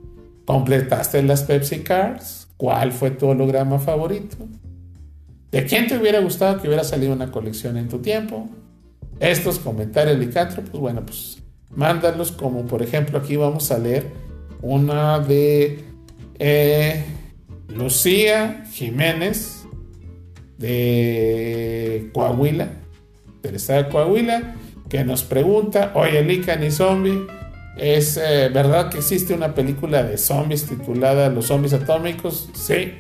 [0.46, 2.48] ¿Completaste las Pepsi Cards?
[2.58, 4.38] ¿Cuál fue tu holograma favorito?
[5.52, 8.50] ¿De quién te hubiera gustado que hubiera salido una colección en tu tiempo?
[9.20, 11.38] Estos comentarios licántropos, bueno, pues
[11.70, 14.08] mándalos como por ejemplo aquí vamos a leer
[14.62, 15.84] una de
[16.40, 17.04] eh,
[17.68, 19.66] Lucía Jiménez
[20.58, 22.70] de Coahuila,
[23.44, 24.56] estado de Coahuila,
[24.90, 27.28] que nos pregunta, oye, Lican y Zombie,
[27.80, 32.50] ¿Es eh, verdad que existe una película de zombies titulada Los zombies atómicos?
[32.54, 32.94] Sí.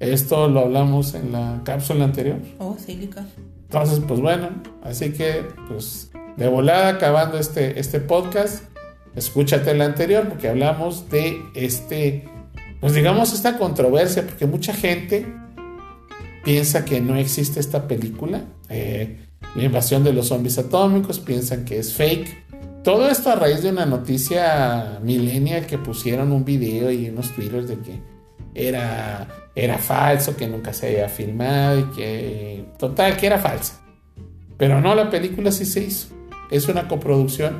[0.00, 2.38] Esto lo hablamos en la cápsula anterior.
[2.58, 3.08] Oh, sí,
[3.62, 4.48] Entonces, pues bueno,
[4.82, 8.64] así que, pues, de volada acabando este, este podcast,
[9.16, 12.28] escúchate la anterior porque hablamos de este,
[12.80, 15.26] pues digamos, esta controversia, porque mucha gente
[16.44, 18.44] piensa que no existe esta película.
[18.68, 19.18] Eh,
[19.54, 22.50] la invasión de los zombies atómicos, piensan que es fake
[22.82, 27.68] todo esto a raíz de una noticia millennial que pusieron un video y unos twitters
[27.68, 28.00] de que
[28.54, 33.82] era, era falso, que nunca se había filmado y que total, que era falsa.
[34.56, 36.08] Pero no, la película sí se hizo.
[36.50, 37.58] Es una coproducción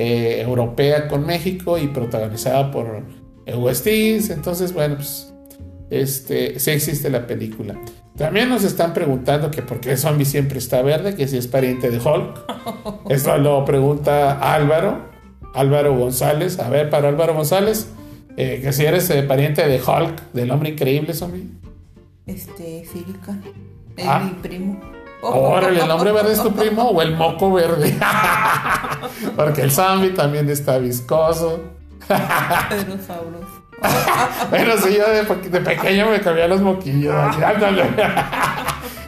[0.00, 3.04] eh, europea con México y protagonizada por
[3.46, 5.30] West Entonces, bueno, pues
[5.90, 7.78] este, sí existe la película.
[8.16, 11.90] También nos están preguntando que por qué Zombie siempre está verde, que si es pariente
[11.90, 12.44] de Hulk.
[13.10, 15.10] Esto lo pregunta Álvaro,
[15.54, 16.58] Álvaro González.
[16.58, 17.88] A ver, para Álvaro González,
[18.38, 21.50] eh, que si eres eh, pariente de Hulk, del hombre increíble, Zombie.
[22.26, 23.38] Este, Fílica.
[23.96, 24.20] Es ah.
[24.20, 24.80] mi primo.
[25.22, 27.94] Órale, ¿el hombre verde es tu primo o el moco verde?
[29.36, 31.60] Porque el zombie también está viscoso.
[32.08, 33.60] Pero sabroso.
[34.50, 37.14] bueno, sí, yo de, pequeño me cambié los moquillos.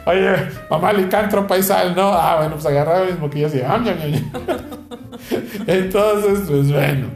[0.05, 0.35] Oye,
[0.69, 2.13] mamá licántropa y sal, ¿no?
[2.13, 3.61] Ah, bueno, pues agarraba mis moquillos y...
[5.67, 7.07] Entonces, pues bueno.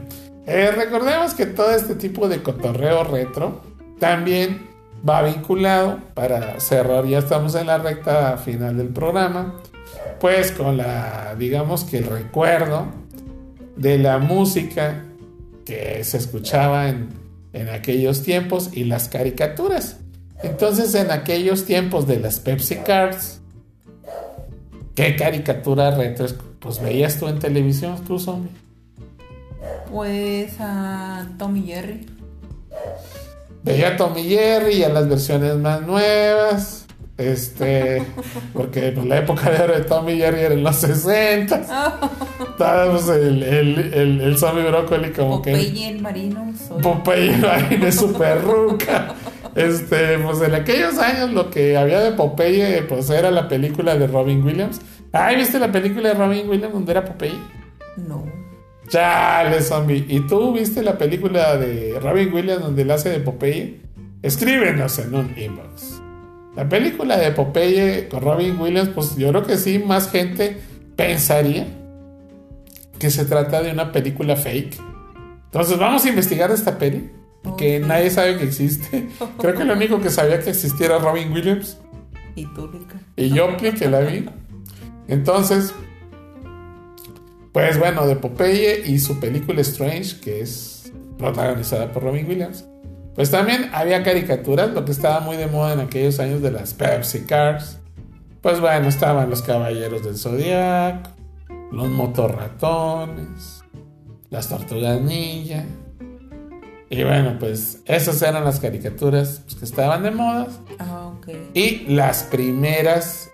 [0.46, 3.62] Eh, recordemos que todo este tipo de cotorreo retro
[4.00, 4.70] también
[5.08, 9.56] va vinculado para cerrar, ya estamos en la recta final del programa,
[10.20, 12.88] pues con la, digamos que el recuerdo
[13.76, 15.04] de la música
[15.66, 17.10] que se escuchaba en,
[17.54, 19.98] en aquellos tiempos y las caricaturas.
[20.44, 23.42] Entonces, en aquellos tiempos de las Pepsi Cards,
[24.96, 26.28] ¿qué caricatura retro
[26.60, 28.52] pues veías tú en televisión, tú, zombie?
[29.92, 32.06] Pues a Tommy Jerry.
[33.68, 36.86] Veía a Tommy Jerry y a las versiones más nuevas.
[37.18, 38.04] Este,
[38.54, 41.56] porque pues, la época de oro de Tommy Jerry era en los 60.
[42.52, 45.52] Estábamos el, el, el, zombie brócoli como que.
[45.52, 46.54] Popeye el marino.
[46.82, 49.16] Popeye el marino es super ruca.
[49.56, 54.06] Este, pues en aquellos años lo que había de Popeye, pues era la película de
[54.06, 54.80] Robin Williams.
[55.12, 57.40] Ay, ¿viste la película de Robin Williams donde era Popeye?
[57.98, 58.47] No.
[58.88, 60.06] Chale, zombie.
[60.08, 63.82] ¿Y tú viste la película de Robin Williams donde él hace de Popeye?
[64.22, 66.02] Escríbenos en un inbox.
[66.56, 70.58] La película de Popeye con Robin Williams, pues yo creo que sí, más gente
[70.96, 71.68] pensaría
[72.98, 74.80] que se trata de una película fake.
[75.46, 77.10] Entonces vamos a investigar esta peli,
[77.58, 79.08] que nadie sabe que existe.
[79.38, 81.78] Creo que lo único que sabía que existiera Robin Williams.
[82.36, 82.96] Y tú, Rica.
[83.16, 84.28] Y yo que la vi.
[85.08, 85.74] Entonces,
[87.58, 92.66] pues bueno, de Popeye y su película Strange, que es protagonizada por Robin Williams.
[93.16, 96.76] Pues también había caricaturas, lo que estaba muy de moda en aquellos años de las
[96.76, 97.80] Pepsi Cars.
[98.42, 101.10] Pues bueno, estaban los Caballeros del Zodiaco,
[101.72, 103.64] los Motorratones,
[104.30, 105.64] las Tortugas Ninja.
[106.92, 110.48] Y bueno, pues esas eran las caricaturas pues, que estaban de moda.
[110.78, 111.12] Ah,
[111.56, 113.32] y las primeras,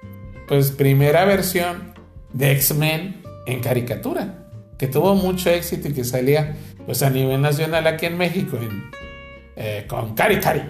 [0.47, 1.93] pues primera versión
[2.31, 4.45] de X-Men en caricatura,
[4.77, 8.57] que tuvo mucho éxito y que salía pues a nivel nacional aquí en México
[9.55, 10.61] eh, con Cari Cari.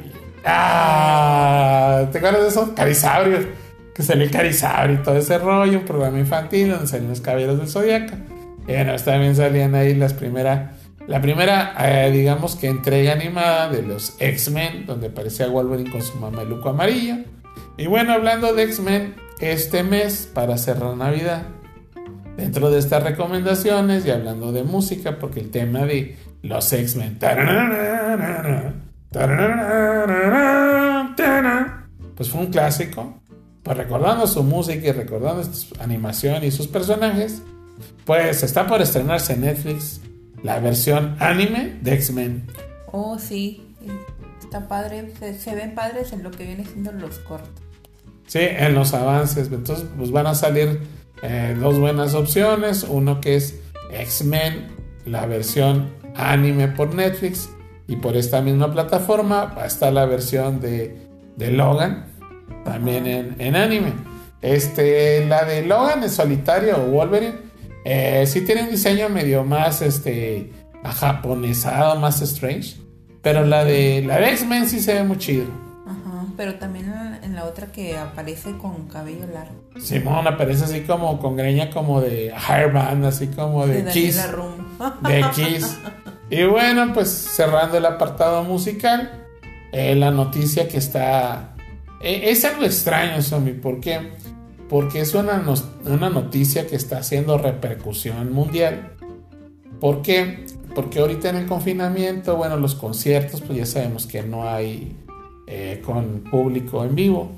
[0.45, 2.75] Ah, ¿te acuerdas de eso?
[2.75, 3.63] Carisabrio.
[3.95, 7.59] Que salió el Carisabrio y todo ese rollo, un programa infantil donde salían los caballeros
[7.59, 8.15] del Zodiaco.
[8.67, 10.71] Y bueno, también salían ahí las primeras.
[11.05, 16.17] La primera, eh, digamos que entrega animada de los X-Men, donde aparecía Wolverine con su
[16.17, 17.17] mameluco amarillo.
[17.77, 21.43] Y bueno, hablando de X-Men, este mes, para cerrar Navidad,
[22.37, 27.19] dentro de estas recomendaciones y hablando de música, porque el tema de los X-Men.
[32.15, 33.19] Pues fue un clásico.
[33.63, 37.41] Pues recordando su música y recordando su animación y sus personajes,
[38.05, 40.01] pues está por estrenarse en Netflix
[40.43, 42.45] la versión anime de X-Men.
[42.91, 43.65] Oh, sí.
[44.41, 45.13] Está padre.
[45.39, 47.49] Se, ven padres en lo que viene siendo los cortos.
[48.27, 49.47] Sí, en los avances.
[49.51, 50.81] Entonces, pues van a salir
[51.23, 52.85] eh, dos buenas opciones.
[52.87, 53.59] Uno que es
[53.91, 54.67] X-Men,
[55.05, 57.49] la versión anime por Netflix
[57.87, 60.95] y por esta misma plataforma está la versión de,
[61.37, 62.05] de Logan
[62.65, 63.93] también en, anime.
[64.41, 67.35] Este, la de Logan en solitario o Wolverine
[67.85, 70.51] eh, sí tiene un diseño medio más este
[70.83, 72.75] japonesado, más strange.
[73.21, 75.62] Pero la de la de X-Men sí se ve muy chido.
[76.35, 79.55] Pero también en la otra que aparece con cabello largo.
[79.79, 84.21] Simón aparece así como con greña como de hairband, así como de, de Kiss.
[85.07, 85.77] De Kiss.
[86.29, 89.27] Y bueno, pues cerrando el apartado musical,
[89.71, 91.55] eh, la noticia que está...
[92.01, 94.13] Eh, es algo extraño, Somi, ¿por qué?
[94.67, 95.43] Porque es una,
[95.85, 98.93] una noticia que está haciendo repercusión mundial.
[99.79, 100.45] ¿Por qué?
[100.73, 104.95] Porque ahorita en el confinamiento, bueno, los conciertos, pues ya sabemos que no hay
[105.47, 107.31] eh, con público en vivo.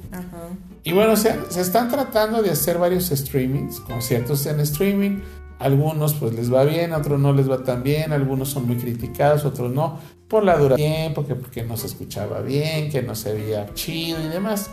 [0.83, 5.21] Y bueno, se, se, están tratando de hacer varios streamings, conciertos en streaming.
[5.57, 9.45] Algunos pues les va bien, otros no les va tan bien, algunos son muy criticados,
[9.45, 13.73] otros no, por la duración, porque, porque no se escuchaba bien, que no se veía
[13.73, 14.69] chido y demás.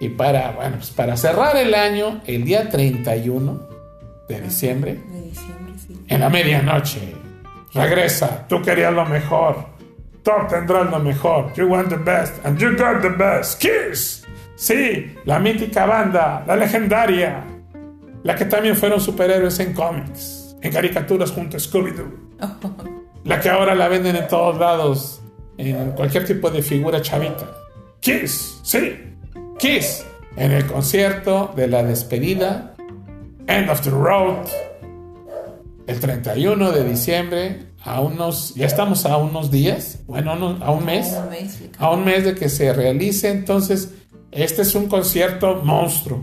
[0.00, 3.60] Y para, bueno, pues para cerrar el año, el día 31
[4.28, 5.98] de diciembre, de diciembre sí.
[6.06, 7.14] en la medianoche.
[7.74, 9.77] Regresa, tú querías lo mejor.
[10.28, 11.54] Tú tendrás lo mejor.
[11.54, 13.58] You want the best and you got the best.
[13.62, 14.26] Kiss.
[14.56, 17.44] Sí, la mítica banda, la legendaria.
[18.24, 22.12] La que también fueron superhéroes en cómics, en caricaturas junto a Scooby-Doo.
[23.24, 25.22] La que ahora la venden en todos lados,
[25.56, 27.46] en cualquier tipo de figura chavita.
[28.00, 29.16] Kiss, sí,
[29.58, 30.04] Kiss.
[30.36, 32.74] En el concierto de la despedida,
[33.46, 34.46] End of the Road,
[35.86, 41.12] el 31 de diciembre, a unos, ya estamos a unos días, bueno, a un mes,
[41.78, 43.90] a un mes de que se realice, entonces
[44.32, 46.22] este es un concierto monstruo.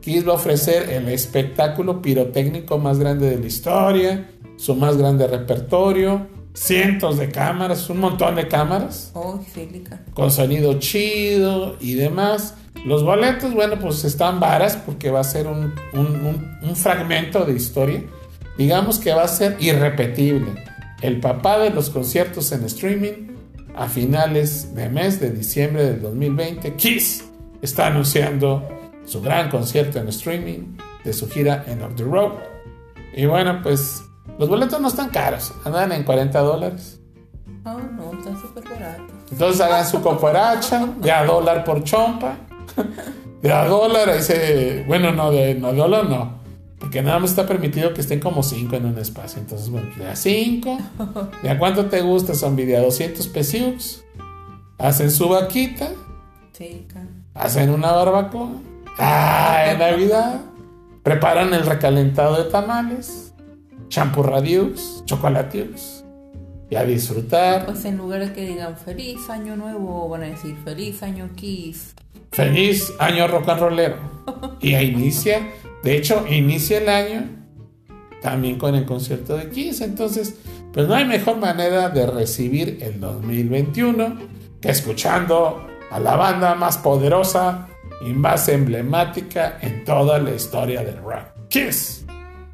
[0.00, 5.26] Kiss va a ofrecer el espectáculo pirotécnico más grande de la historia, su más grande
[5.26, 9.40] repertorio, cientos de cámaras, un montón de cámaras, Oh,
[10.14, 12.54] con sonido chido y demás.
[12.84, 17.44] Los boletos, bueno, pues están varas porque va a ser un, un- un- un fragmento
[17.44, 18.02] de historia.
[18.58, 20.52] Digamos que va a ser irrepetible.
[21.02, 23.34] El papá de los conciertos en streaming
[23.74, 27.24] a finales de mes de diciembre del 2020, Kiss
[27.60, 28.62] está anunciando
[29.04, 32.34] su gran concierto en streaming de su gira en Off the Road.
[33.16, 34.00] Y bueno, pues
[34.38, 37.00] los boletos no están caros, andan en 40 dólares.
[37.64, 39.12] Oh, no, está súper barato.
[39.32, 42.36] Entonces hagan su cooperacha de a dólar por chompa.
[43.42, 46.41] De a dólar, dice, bueno, no, de no, dólar no.
[46.82, 49.40] Porque nada más está permitido que estén como 5 en un espacio.
[49.40, 50.78] Entonces, bueno, de a 5.
[51.40, 54.02] ¿De a cuánto te gusta, a 200 pesiux.
[54.78, 55.90] Hacen su vaquita.
[56.52, 56.84] Sí,
[57.34, 58.50] Hacen una barbacoa.
[58.98, 60.40] Ah, en Navidad.
[61.04, 63.32] Preparan el recalentado de tamales.
[63.88, 66.04] Champurradiux, chocolatiux.
[66.68, 67.64] Y a disfrutar.
[67.64, 71.94] Pues en lugar de que digan feliz año nuevo, van a decir feliz año Kiss.
[72.32, 73.96] Feliz año rock and rollero.
[74.60, 75.48] Y ahí inicia,
[75.82, 77.42] de hecho, inicia el año
[78.22, 79.80] también con el concierto de Kiss.
[79.80, 80.36] Entonces,
[80.72, 84.16] pues no hay mejor manera de recibir el 2021
[84.60, 87.68] que escuchando a la banda más poderosa
[88.06, 91.26] y más emblemática en toda la historia del rock.
[91.48, 92.04] Kiss.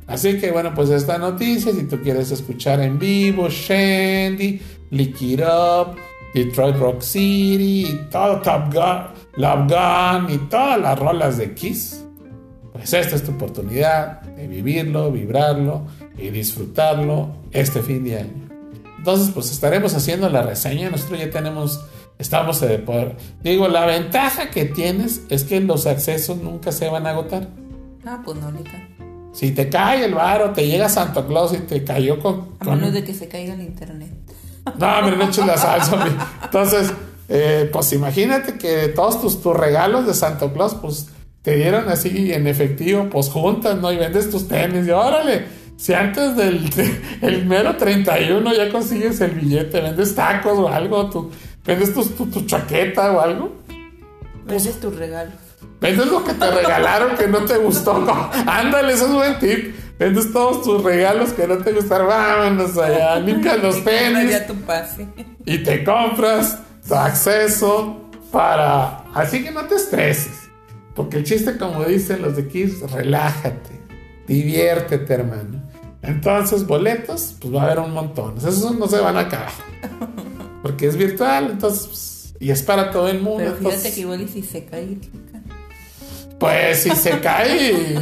[0.06, 4.60] Así que bueno, pues esta noticia, si tú quieres escuchar en vivo, Shandy,
[4.90, 5.96] Lick It Up,
[6.34, 9.04] Detroit Rock City, y todo Top Gun,
[9.36, 12.07] Love Gun y todas las rolas de Kiss,
[12.72, 15.82] pues esta es tu oportunidad de vivirlo, vibrarlo
[16.16, 18.48] y disfrutarlo este fin de año.
[18.98, 20.90] Entonces, pues estaremos haciendo la reseña.
[20.90, 21.84] Nosotros ya tenemos,
[22.18, 23.16] estamos de poder.
[23.42, 27.48] Digo, la ventaja que tienes es que los accesos nunca se van a agotar.
[28.04, 28.72] Ah, pues no, Lica.
[29.32, 32.48] Si te cae el varo, te llega Santa Claus y te cayó con.
[32.58, 34.10] A con- menos de que se caiga el internet.
[34.78, 35.94] No, hombre, no eches la salsa.
[35.94, 36.10] hombre.
[36.42, 36.92] Entonces,
[37.28, 41.06] eh, pues imagínate que todos tus, tus regalos de Santa Claus, pues
[41.48, 43.90] te dieron así en efectivo, pues juntas, ¿no?
[43.90, 44.86] Y vendes tus tenis.
[44.86, 45.46] Y órale,
[45.78, 46.68] si antes del
[47.22, 51.30] el mero 31 ya consigues el billete, vendes tacos o algo, tú,
[51.64, 53.56] vendes tu, tu, tu chaqueta o algo.
[54.44, 55.32] Vendes tus regalos.
[55.80, 57.98] Vendes lo que te regalaron que no te gustó.
[57.98, 59.74] No, Ándale, eso es buen tip.
[59.98, 62.08] Vendes todos tus regalos que no te gustaron.
[62.08, 65.06] Vámonos allá, limpias los tenis ya tu pase.
[65.46, 69.04] y te compras tu acceso para...
[69.14, 70.47] Así que no te estreses.
[70.98, 73.70] Porque el chiste, como dicen los de Kiss, relájate,
[74.26, 75.62] diviértete, hermano.
[76.02, 78.36] Entonces, boletos, pues va a haber un montón.
[78.38, 79.50] Esos no se van a acabar.
[80.62, 81.86] Porque es virtual, entonces...
[81.86, 83.38] pues, y es para todo el mundo.
[83.38, 84.98] Pero fíjate entonces- que igual y si se cae.
[86.38, 87.94] Pues si se cae,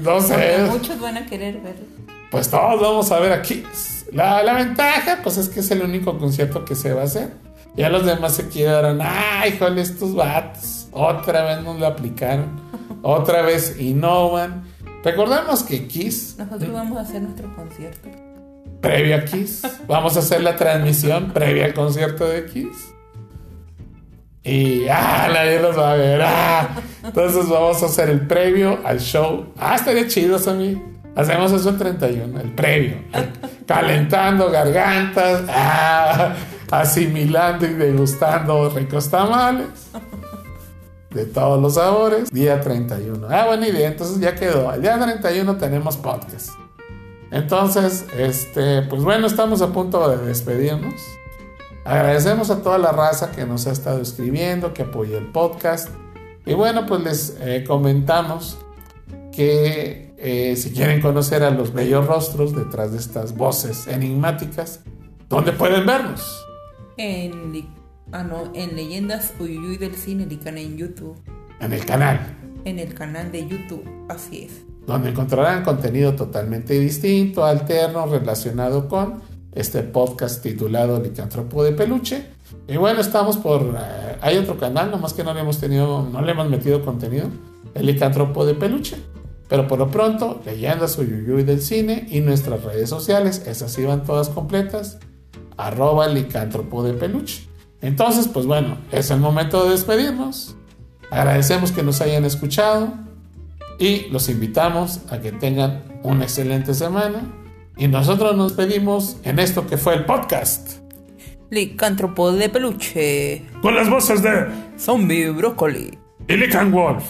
[0.00, 1.84] no Porque sé, muchos van a querer verlo.
[2.30, 3.64] pues todos vamos a ver aquí.
[4.12, 7.32] La, la ventaja, pues es que es el único concierto que se va a hacer.
[7.76, 10.85] Ya los demás se quedaron, ay, híjole, estos vatos.
[10.96, 12.46] Otra vez nos lo aplicaron.
[13.02, 14.64] Otra vez innovan.
[15.04, 18.08] Recordemos que Kiss, Nosotros vamos a hacer nuestro concierto.
[18.80, 22.92] previo a Kiss, vamos a hacer la transmisión previa al concierto de Kiss.
[24.42, 26.22] Y ah, nadie los va a ver.
[26.24, 26.68] ah.
[27.04, 29.46] Entonces vamos a hacer el previo al show.
[29.58, 30.80] Ah, estaría chido, Sammy.
[31.16, 32.96] Hacemos eso el 31, el previo.
[33.66, 36.34] Calentando gargantas, ah,
[36.70, 39.66] asimilando y degustando ricos tamales.
[41.16, 42.30] De todos los sabores.
[42.30, 43.26] Día 31.
[43.30, 43.88] Ah, buena idea.
[43.88, 44.70] Entonces ya quedó.
[44.70, 46.50] El día 31 tenemos podcast.
[47.30, 51.00] Entonces, este, pues bueno, estamos a punto de despedirnos.
[51.86, 55.88] Agradecemos a toda la raza que nos ha estado escribiendo, que apoya el podcast.
[56.44, 58.58] Y bueno, pues les eh, comentamos
[59.32, 64.80] que eh, si quieren conocer a los bellos rostros detrás de estas voces enigmáticas,
[65.30, 66.44] ¿dónde pueden vernos?
[66.98, 67.52] En,
[68.12, 71.16] ah, no, en Leyendas Uyuy del Cine Lican en YouTube.
[71.60, 72.20] En el canal.
[72.64, 73.84] En el canal de YouTube.
[74.08, 74.62] Así es.
[74.86, 82.26] donde encontrarán contenido totalmente distinto, alterno, relacionado con este podcast titulado Licántropo de Peluche.
[82.68, 83.62] Y bueno, estamos por...
[83.62, 87.28] eh, hay otro canal, nomás que no le hemos tenido, no le hemos metido contenido,
[87.74, 88.96] el Licántropo de Peluche.
[89.48, 94.28] Pero por lo pronto, leyendas Uyuyuy del cine y nuestras redes sociales, esas iban todas
[94.28, 94.98] completas,
[95.56, 97.48] arroba licántropo de peluche.
[97.80, 100.56] Entonces, pues bueno, es el momento de despedirnos.
[101.10, 102.92] Agradecemos que nos hayan escuchado
[103.78, 107.22] y los invitamos a que tengan una excelente semana.
[107.76, 110.78] Y nosotros nos pedimos en esto que fue el podcast.
[111.50, 113.44] Licántropo de peluche.
[113.62, 114.46] Con las voces de
[114.78, 115.96] Zombie brócoli.
[116.26, 117.04] y Lican Wolf.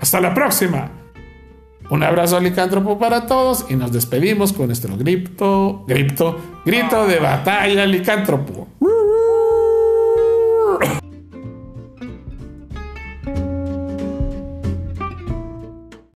[0.00, 0.90] Hasta la próxima.
[1.88, 7.20] Un abrazo al licántropo para todos y nos despedimos con nuestro grito, grito, grito de
[7.20, 8.66] batalla licántropo.